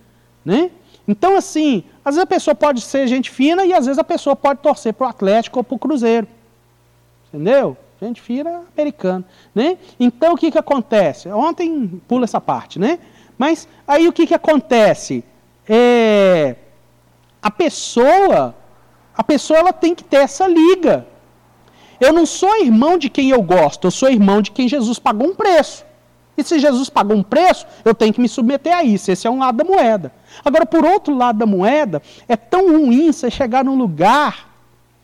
[0.45, 0.71] Né?
[1.07, 4.35] Então, assim, às vezes a pessoa pode ser gente fina e às vezes a pessoa
[4.35, 6.27] pode torcer para o Atlético ou para o Cruzeiro.
[7.27, 7.75] Entendeu?
[8.01, 9.25] Gente fina americana.
[9.53, 9.77] Né?
[9.99, 11.29] Então, o que, que acontece?
[11.29, 12.99] Ontem pula essa parte, né?
[13.37, 15.23] Mas aí o que, que acontece?
[15.67, 16.55] É,
[17.41, 18.55] a pessoa,
[19.15, 21.07] a pessoa ela tem que ter essa liga.
[21.99, 25.27] Eu não sou irmão de quem eu gosto, eu sou irmão de quem Jesus pagou
[25.27, 25.85] um preço.
[26.37, 29.11] E se Jesus pagou um preço, eu tenho que me submeter a isso.
[29.11, 30.13] Esse é um lado da moeda.
[30.43, 34.49] Agora, por outro lado da moeda, é tão ruim você chegar num lugar,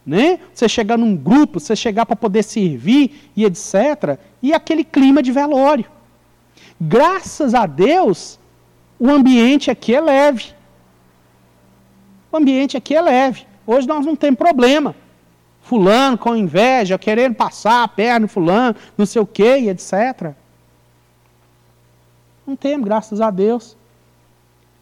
[0.06, 0.40] né?
[0.54, 4.18] Você chegar num grupo, você chegar para poder servir e etc.
[4.42, 5.86] E aquele clima de velório.
[6.80, 8.40] Graças a Deus,
[8.98, 10.54] o ambiente aqui é leve.
[12.32, 13.46] O ambiente aqui é leve.
[13.68, 14.96] Hoje nós não temos problema
[15.66, 20.34] fulano com inveja, querendo passar a perna no fulano, não sei o quê, e etc.
[22.46, 23.76] Não temos, graças a Deus.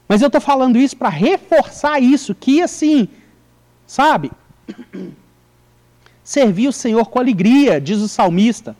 [0.07, 3.07] Mas eu estou falando isso para reforçar isso, que assim,
[3.87, 4.29] sabe?
[6.21, 8.75] Servir o Senhor com alegria, diz o salmista.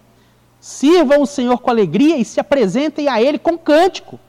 [0.59, 4.19] Sirvam o Senhor com alegria e se apresentem a Ele com cântico.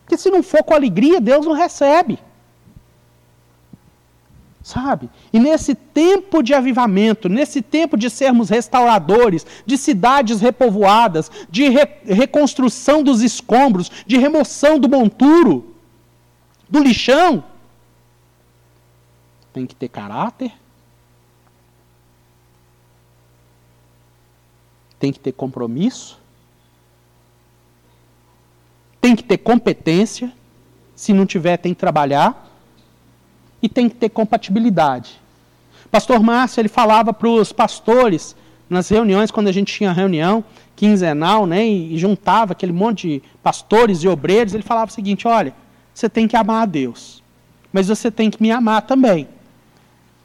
[0.00, 2.18] Porque se não for com alegria, Deus não recebe.
[4.68, 5.08] Sabe?
[5.32, 11.88] E nesse tempo de avivamento, nesse tempo de sermos restauradores, de cidades repovoadas, de re
[12.04, 15.74] reconstrução dos escombros, de remoção do monturo,
[16.68, 17.42] do lixão,
[19.54, 20.52] tem que ter caráter,
[24.98, 26.20] tem que ter compromisso,
[29.00, 30.30] tem que ter competência,
[30.94, 32.47] se não tiver, tem que trabalhar
[33.62, 35.20] e tem que ter compatibilidade.
[35.90, 38.36] Pastor Márcio, ele falava para os pastores,
[38.68, 40.44] nas reuniões, quando a gente tinha reunião
[40.76, 45.52] quinzenal, né, e, juntava aquele monte de pastores e obreiros, ele falava o seguinte: olha,
[45.92, 47.22] você tem que amar a Deus,
[47.72, 49.28] mas você tem que me amar também.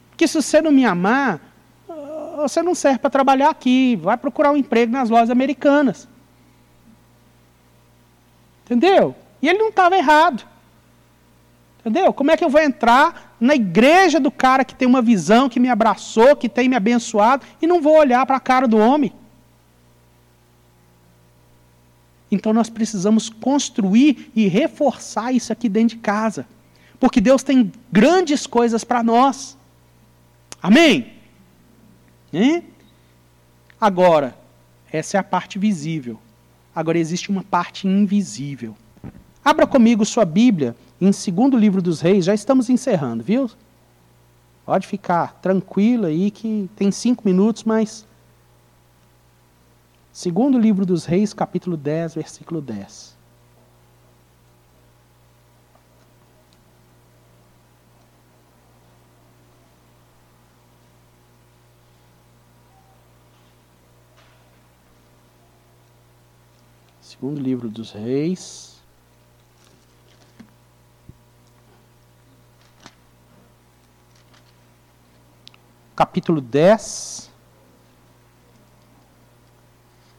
[0.10, 1.40] Porque se você não me amar,
[2.38, 6.08] você não serve para trabalhar aqui, vai procurar um emprego nas lojas americanas.
[8.66, 9.16] Entendeu?
[9.42, 10.46] E ele não estava errado.
[11.86, 12.14] Entendeu?
[12.14, 15.60] Como é que eu vou entrar na igreja do cara que tem uma visão, que
[15.60, 19.12] me abraçou, que tem me abençoado, e não vou olhar para a cara do homem?
[22.32, 26.48] Então nós precisamos construir e reforçar isso aqui dentro de casa.
[27.00, 29.58] Porque Deus tem grandes coisas para nós.
[30.62, 31.14] Amém?
[32.32, 32.64] Hein?
[33.80, 34.38] Agora,
[34.90, 36.18] essa é a parte visível.
[36.74, 38.76] Agora existe uma parte invisível.
[39.44, 40.76] Abra comigo sua Bíblia
[41.06, 43.52] em segundo livro dos reis, já estamos encerrando, viu?
[44.66, 48.08] Pode ficar tranquilo aí que tem cinco minutos, mas.
[50.14, 53.18] Segundo livro dos reis, capítulo 10, versículo 10.
[67.02, 68.73] Segundo livro dos reis.
[75.96, 77.32] Capítulo 10.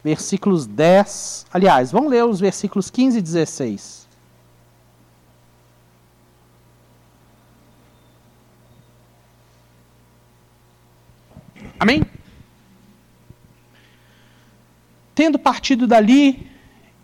[0.03, 1.47] Versículos 10.
[1.51, 4.07] Aliás, vamos ler os versículos 15 e 16.
[11.77, 12.03] Amém?
[15.13, 16.49] Tendo partido dali,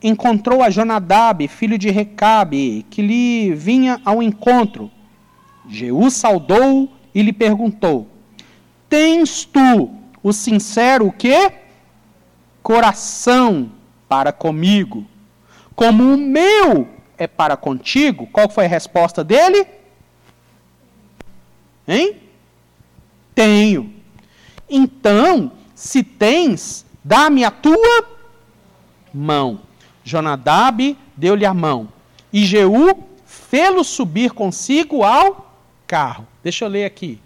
[0.01, 4.89] encontrou a Jonadab, filho de Recabe, que lhe vinha ao encontro.
[5.67, 8.07] Jeú saudou e lhe perguntou:
[8.91, 9.89] Tens tu
[10.21, 11.51] o sincero o quê?
[12.61, 13.71] Coração
[14.07, 15.07] para comigo,
[15.75, 16.87] como o meu
[17.17, 18.27] é para contigo?
[18.27, 19.65] Qual foi a resposta dele?
[21.87, 22.17] Hein?
[23.33, 23.91] Tenho.
[24.69, 28.05] Então, se tens, Dá-me a tua
[29.13, 29.61] mão.
[30.03, 31.89] Jonadab deu-lhe a mão.
[32.31, 35.53] E Jeú fê-lo subir consigo ao
[35.87, 36.27] carro.
[36.43, 37.19] Deixa eu ler aqui.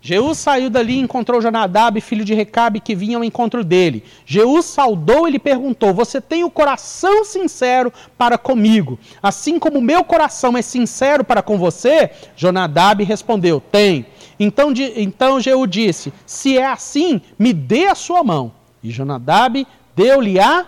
[0.00, 4.04] Jeú saiu dali e encontrou Jonadab, filho de Recabe, que vinha ao encontro dele.
[4.24, 10.04] Jeú saudou e lhe perguntou: Você tem o coração sincero para comigo, assim como meu
[10.04, 12.10] coração é sincero para com você?
[12.36, 14.06] Jonadab respondeu: Tem.
[14.38, 18.52] Então, então Jeú disse: Se é assim, me dê a sua mão.
[18.82, 20.66] E Jonadab deu-lhe a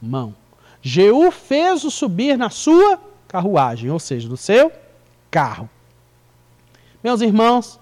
[0.00, 0.34] mão.
[0.82, 4.70] Jeú fez-o subir na sua carruagem, ou seja, no seu
[5.30, 5.68] carro.
[7.02, 7.80] Meus irmãos,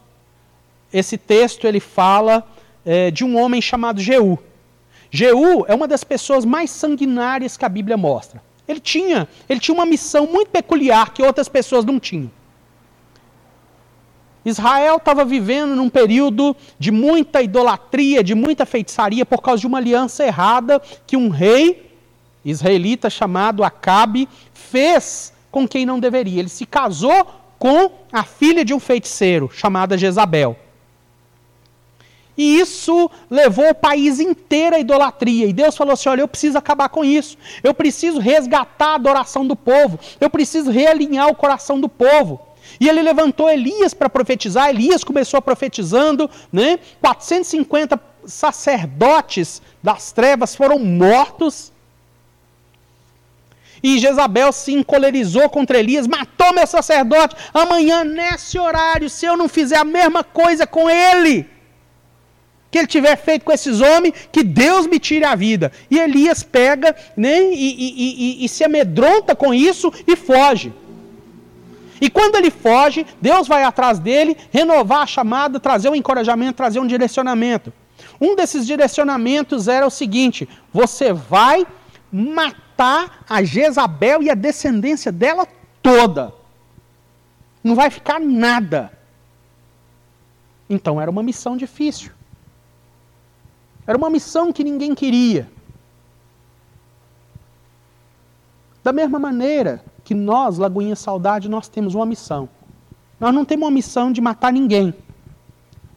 [0.95, 2.47] esse texto ele fala
[2.87, 4.39] é, de um homem chamado Jeú.
[5.11, 8.41] Jeú é uma das pessoas mais sanguinárias que a Bíblia mostra.
[8.67, 12.31] Ele tinha, ele tinha uma missão muito peculiar que outras pessoas não tinham.
[14.45, 19.79] Israel estava vivendo num período de muita idolatria, de muita feitiçaria, por causa de uma
[19.79, 21.91] aliança errada que um rei
[22.45, 26.41] israelita chamado Acabe fez com quem não deveria.
[26.41, 27.27] Ele se casou
[27.59, 30.64] com a filha de um feiticeiro chamada Jezabel.
[32.37, 35.47] E isso levou o país inteiro à idolatria.
[35.47, 37.37] E Deus falou assim: olha, eu preciso acabar com isso.
[37.63, 39.99] Eu preciso resgatar a adoração do povo.
[40.21, 42.41] Eu preciso realinhar o coração do povo.
[42.81, 44.69] E ele levantou Elias para profetizar.
[44.69, 46.79] Elias começou profetizando, né?
[47.01, 51.73] 450 sacerdotes das trevas foram mortos.
[53.83, 57.37] E Jezabel se encolerizou contra Elias, matou meu sacerdote.
[57.53, 61.47] Amanhã, nesse horário, se eu não fizer a mesma coisa com ele,
[62.75, 65.71] que ele tiver feito com esses homens, que Deus me tire a vida.
[65.89, 70.73] E Elias pega né, e, e, e, e se amedronta com isso e foge.
[72.01, 76.81] E quando ele foge, Deus vai atrás dele, renovar a chamada, trazer um encorajamento, trazer
[76.81, 77.73] um direcionamento.
[78.21, 81.65] Um desses direcionamentos era o seguinte: você vai
[82.11, 85.47] matar a Jezabel e a descendência dela
[85.81, 86.35] toda.
[87.63, 88.91] Não vai ficar nada.
[90.69, 92.11] Então era uma missão difícil.
[93.87, 95.49] Era uma missão que ninguém queria.
[98.83, 102.49] Da mesma maneira, que nós, Lagoinha Saudade, nós temos uma missão.
[103.19, 104.95] Nós não temos uma missão de matar ninguém.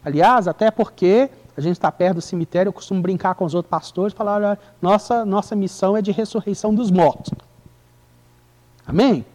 [0.04, 3.68] Aliás, até porque a gente está perto do cemitério, eu costumo brincar com os outros
[3.68, 7.32] pastores e falar, olha, nossa, nossa missão é de ressurreição dos mortos.
[8.86, 9.26] Amém?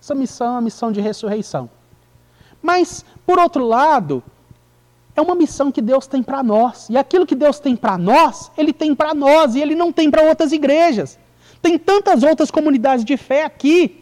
[0.00, 1.68] Essa missão é uma missão de ressurreição.
[2.62, 4.22] Mas, por outro lado,
[5.14, 6.88] é uma missão que Deus tem para nós.
[6.88, 10.10] E aquilo que Deus tem para nós, Ele tem para nós e Ele não tem
[10.10, 11.18] para outras igrejas.
[11.60, 14.00] Tem tantas outras comunidades de fé aqui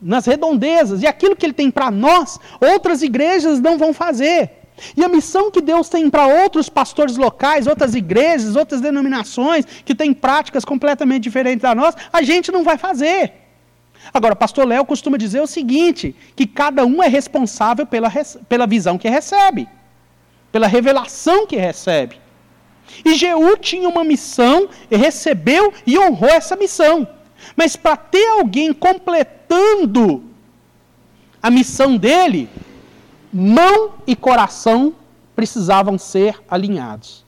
[0.00, 1.02] nas redondezas.
[1.02, 4.50] E aquilo que ele tem para nós, outras igrejas não vão fazer.
[4.96, 9.94] E a missão que Deus tem para outros pastores locais, outras igrejas, outras denominações, que
[9.94, 13.39] têm práticas completamente diferentes da nossa, a gente não vai fazer.
[14.12, 18.10] Agora, pastor Léo costuma dizer o seguinte: que cada um é responsável pela,
[18.48, 19.68] pela visão que recebe,
[20.50, 22.20] pela revelação que recebe.
[23.04, 27.06] E Jeú tinha uma missão, recebeu e honrou essa missão.
[27.56, 30.24] Mas para ter alguém completando
[31.42, 32.48] a missão dele,
[33.32, 34.92] mão e coração
[35.34, 37.24] precisavam ser alinhados.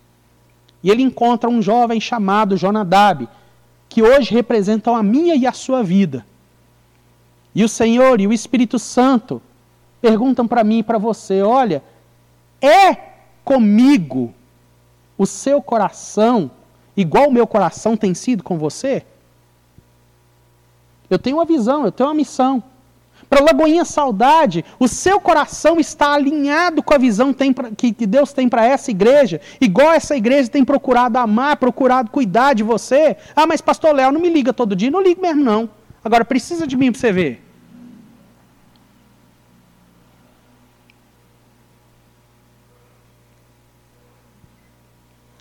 [0.82, 3.28] E ele encontra um jovem chamado Jonadab,
[3.88, 6.26] que hoje representam a minha e a sua vida.
[7.54, 9.42] E o Senhor e o Espírito Santo
[10.00, 11.82] perguntam para mim e para você: olha,
[12.60, 12.96] é
[13.44, 14.32] comigo
[15.18, 16.50] o seu coração
[16.96, 19.04] igual o meu coração tem sido com você?
[21.08, 22.62] Eu tenho uma visão, eu tenho uma missão.
[23.28, 27.34] Para Lagoinha Saudade, o seu coração está alinhado com a visão
[27.76, 32.62] que Deus tem para essa igreja, igual essa igreja tem procurado amar, procurado cuidar de
[32.62, 33.16] você.
[33.34, 34.90] Ah, mas pastor Léo, não me liga todo dia.
[34.90, 35.70] Não liga mesmo, não.
[36.04, 37.42] Agora, precisa de mim para você ver.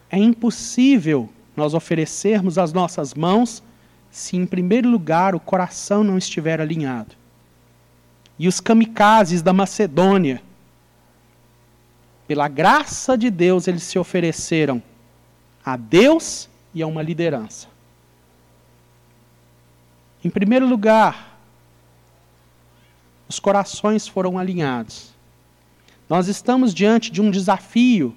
[0.09, 3.63] É impossível nós oferecermos as nossas mãos
[4.11, 7.15] se, em primeiro lugar, o coração não estiver alinhado.
[8.37, 10.41] E os kamikazes da Macedônia,
[12.27, 14.83] pela graça de Deus, eles se ofereceram
[15.63, 17.70] a Deus e a uma liderança.
[20.23, 21.39] Em primeiro lugar,
[23.27, 25.11] os corações foram alinhados.
[26.09, 28.13] Nós estamos diante de um desafio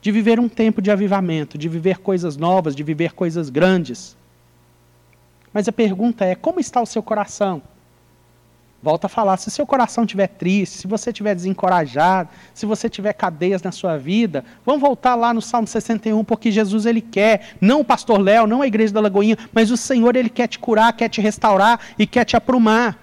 [0.00, 4.16] de viver um tempo de avivamento, de viver coisas novas, de viver coisas grandes.
[5.52, 7.60] Mas a pergunta é: como está o seu coração?
[8.86, 13.12] Volta a falar, se seu coração estiver triste, se você estiver desencorajado, se você tiver
[13.14, 17.80] cadeias na sua vida, vamos voltar lá no Salmo 61, porque Jesus ele quer, não
[17.80, 20.92] o pastor Léo, não a igreja da Lagoinha, mas o Senhor ele quer te curar,
[20.92, 22.96] quer te restaurar e quer te aprumar.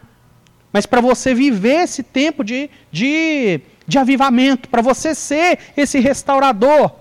[0.71, 6.91] Mas para você viver esse tempo de, de de avivamento, para você ser esse restaurador.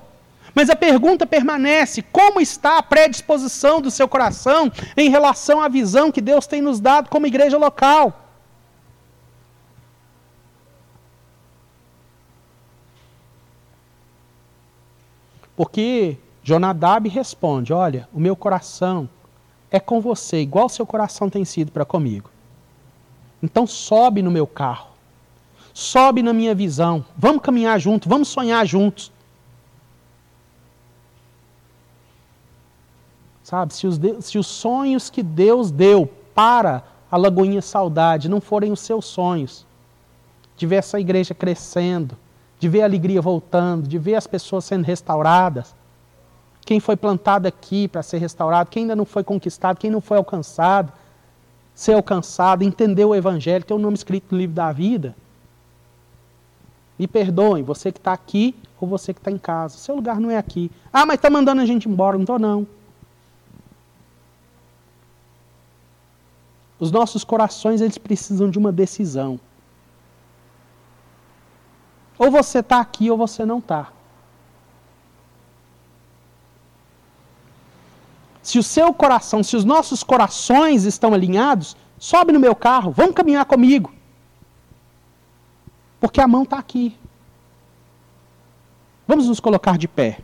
[0.57, 6.11] Mas a pergunta permanece: como está a predisposição do seu coração em relação à visão
[6.11, 8.22] que Deus tem nos dado como igreja local?
[15.57, 19.09] Porque Jonadab responde: Olha, o meu coração
[19.71, 22.31] é com você, igual seu coração tem sido para comigo.
[23.43, 24.93] Então sobe no meu carro
[25.73, 27.05] sobe na minha visão.
[27.17, 29.11] Vamos caminhar juntos, vamos sonhar juntos.
[33.43, 38.73] Sabe, se os, se os sonhos que Deus deu para a Lagoinha Saudade não forem
[38.73, 39.67] os seus sonhos,
[40.57, 42.17] de ver essa igreja crescendo,
[42.63, 45.75] de ver a alegria voltando, de ver as pessoas sendo restauradas,
[46.65, 50.17] quem foi plantado aqui para ser restaurado, quem ainda não foi conquistado, quem não foi
[50.17, 50.93] alcançado,
[51.75, 55.13] ser alcançado, entender o Evangelho, ter o nome escrito no livro da vida.
[56.97, 59.77] Me perdoem, você que está aqui ou você que está em casa.
[59.77, 60.71] Seu lugar não é aqui.
[60.93, 62.17] Ah, mas está mandando a gente embora.
[62.17, 62.65] Não estou, não.
[66.79, 69.41] Os nossos corações, eles precisam de uma decisão.
[72.23, 73.89] Ou você está aqui ou você não está.
[78.41, 83.17] Se o seu coração, se os nossos corações estão alinhados, sobe no meu carro, vamos
[83.17, 83.93] caminhar comigo.
[85.99, 86.97] Porque a mão está aqui.
[89.05, 90.21] Vamos nos colocar de pé.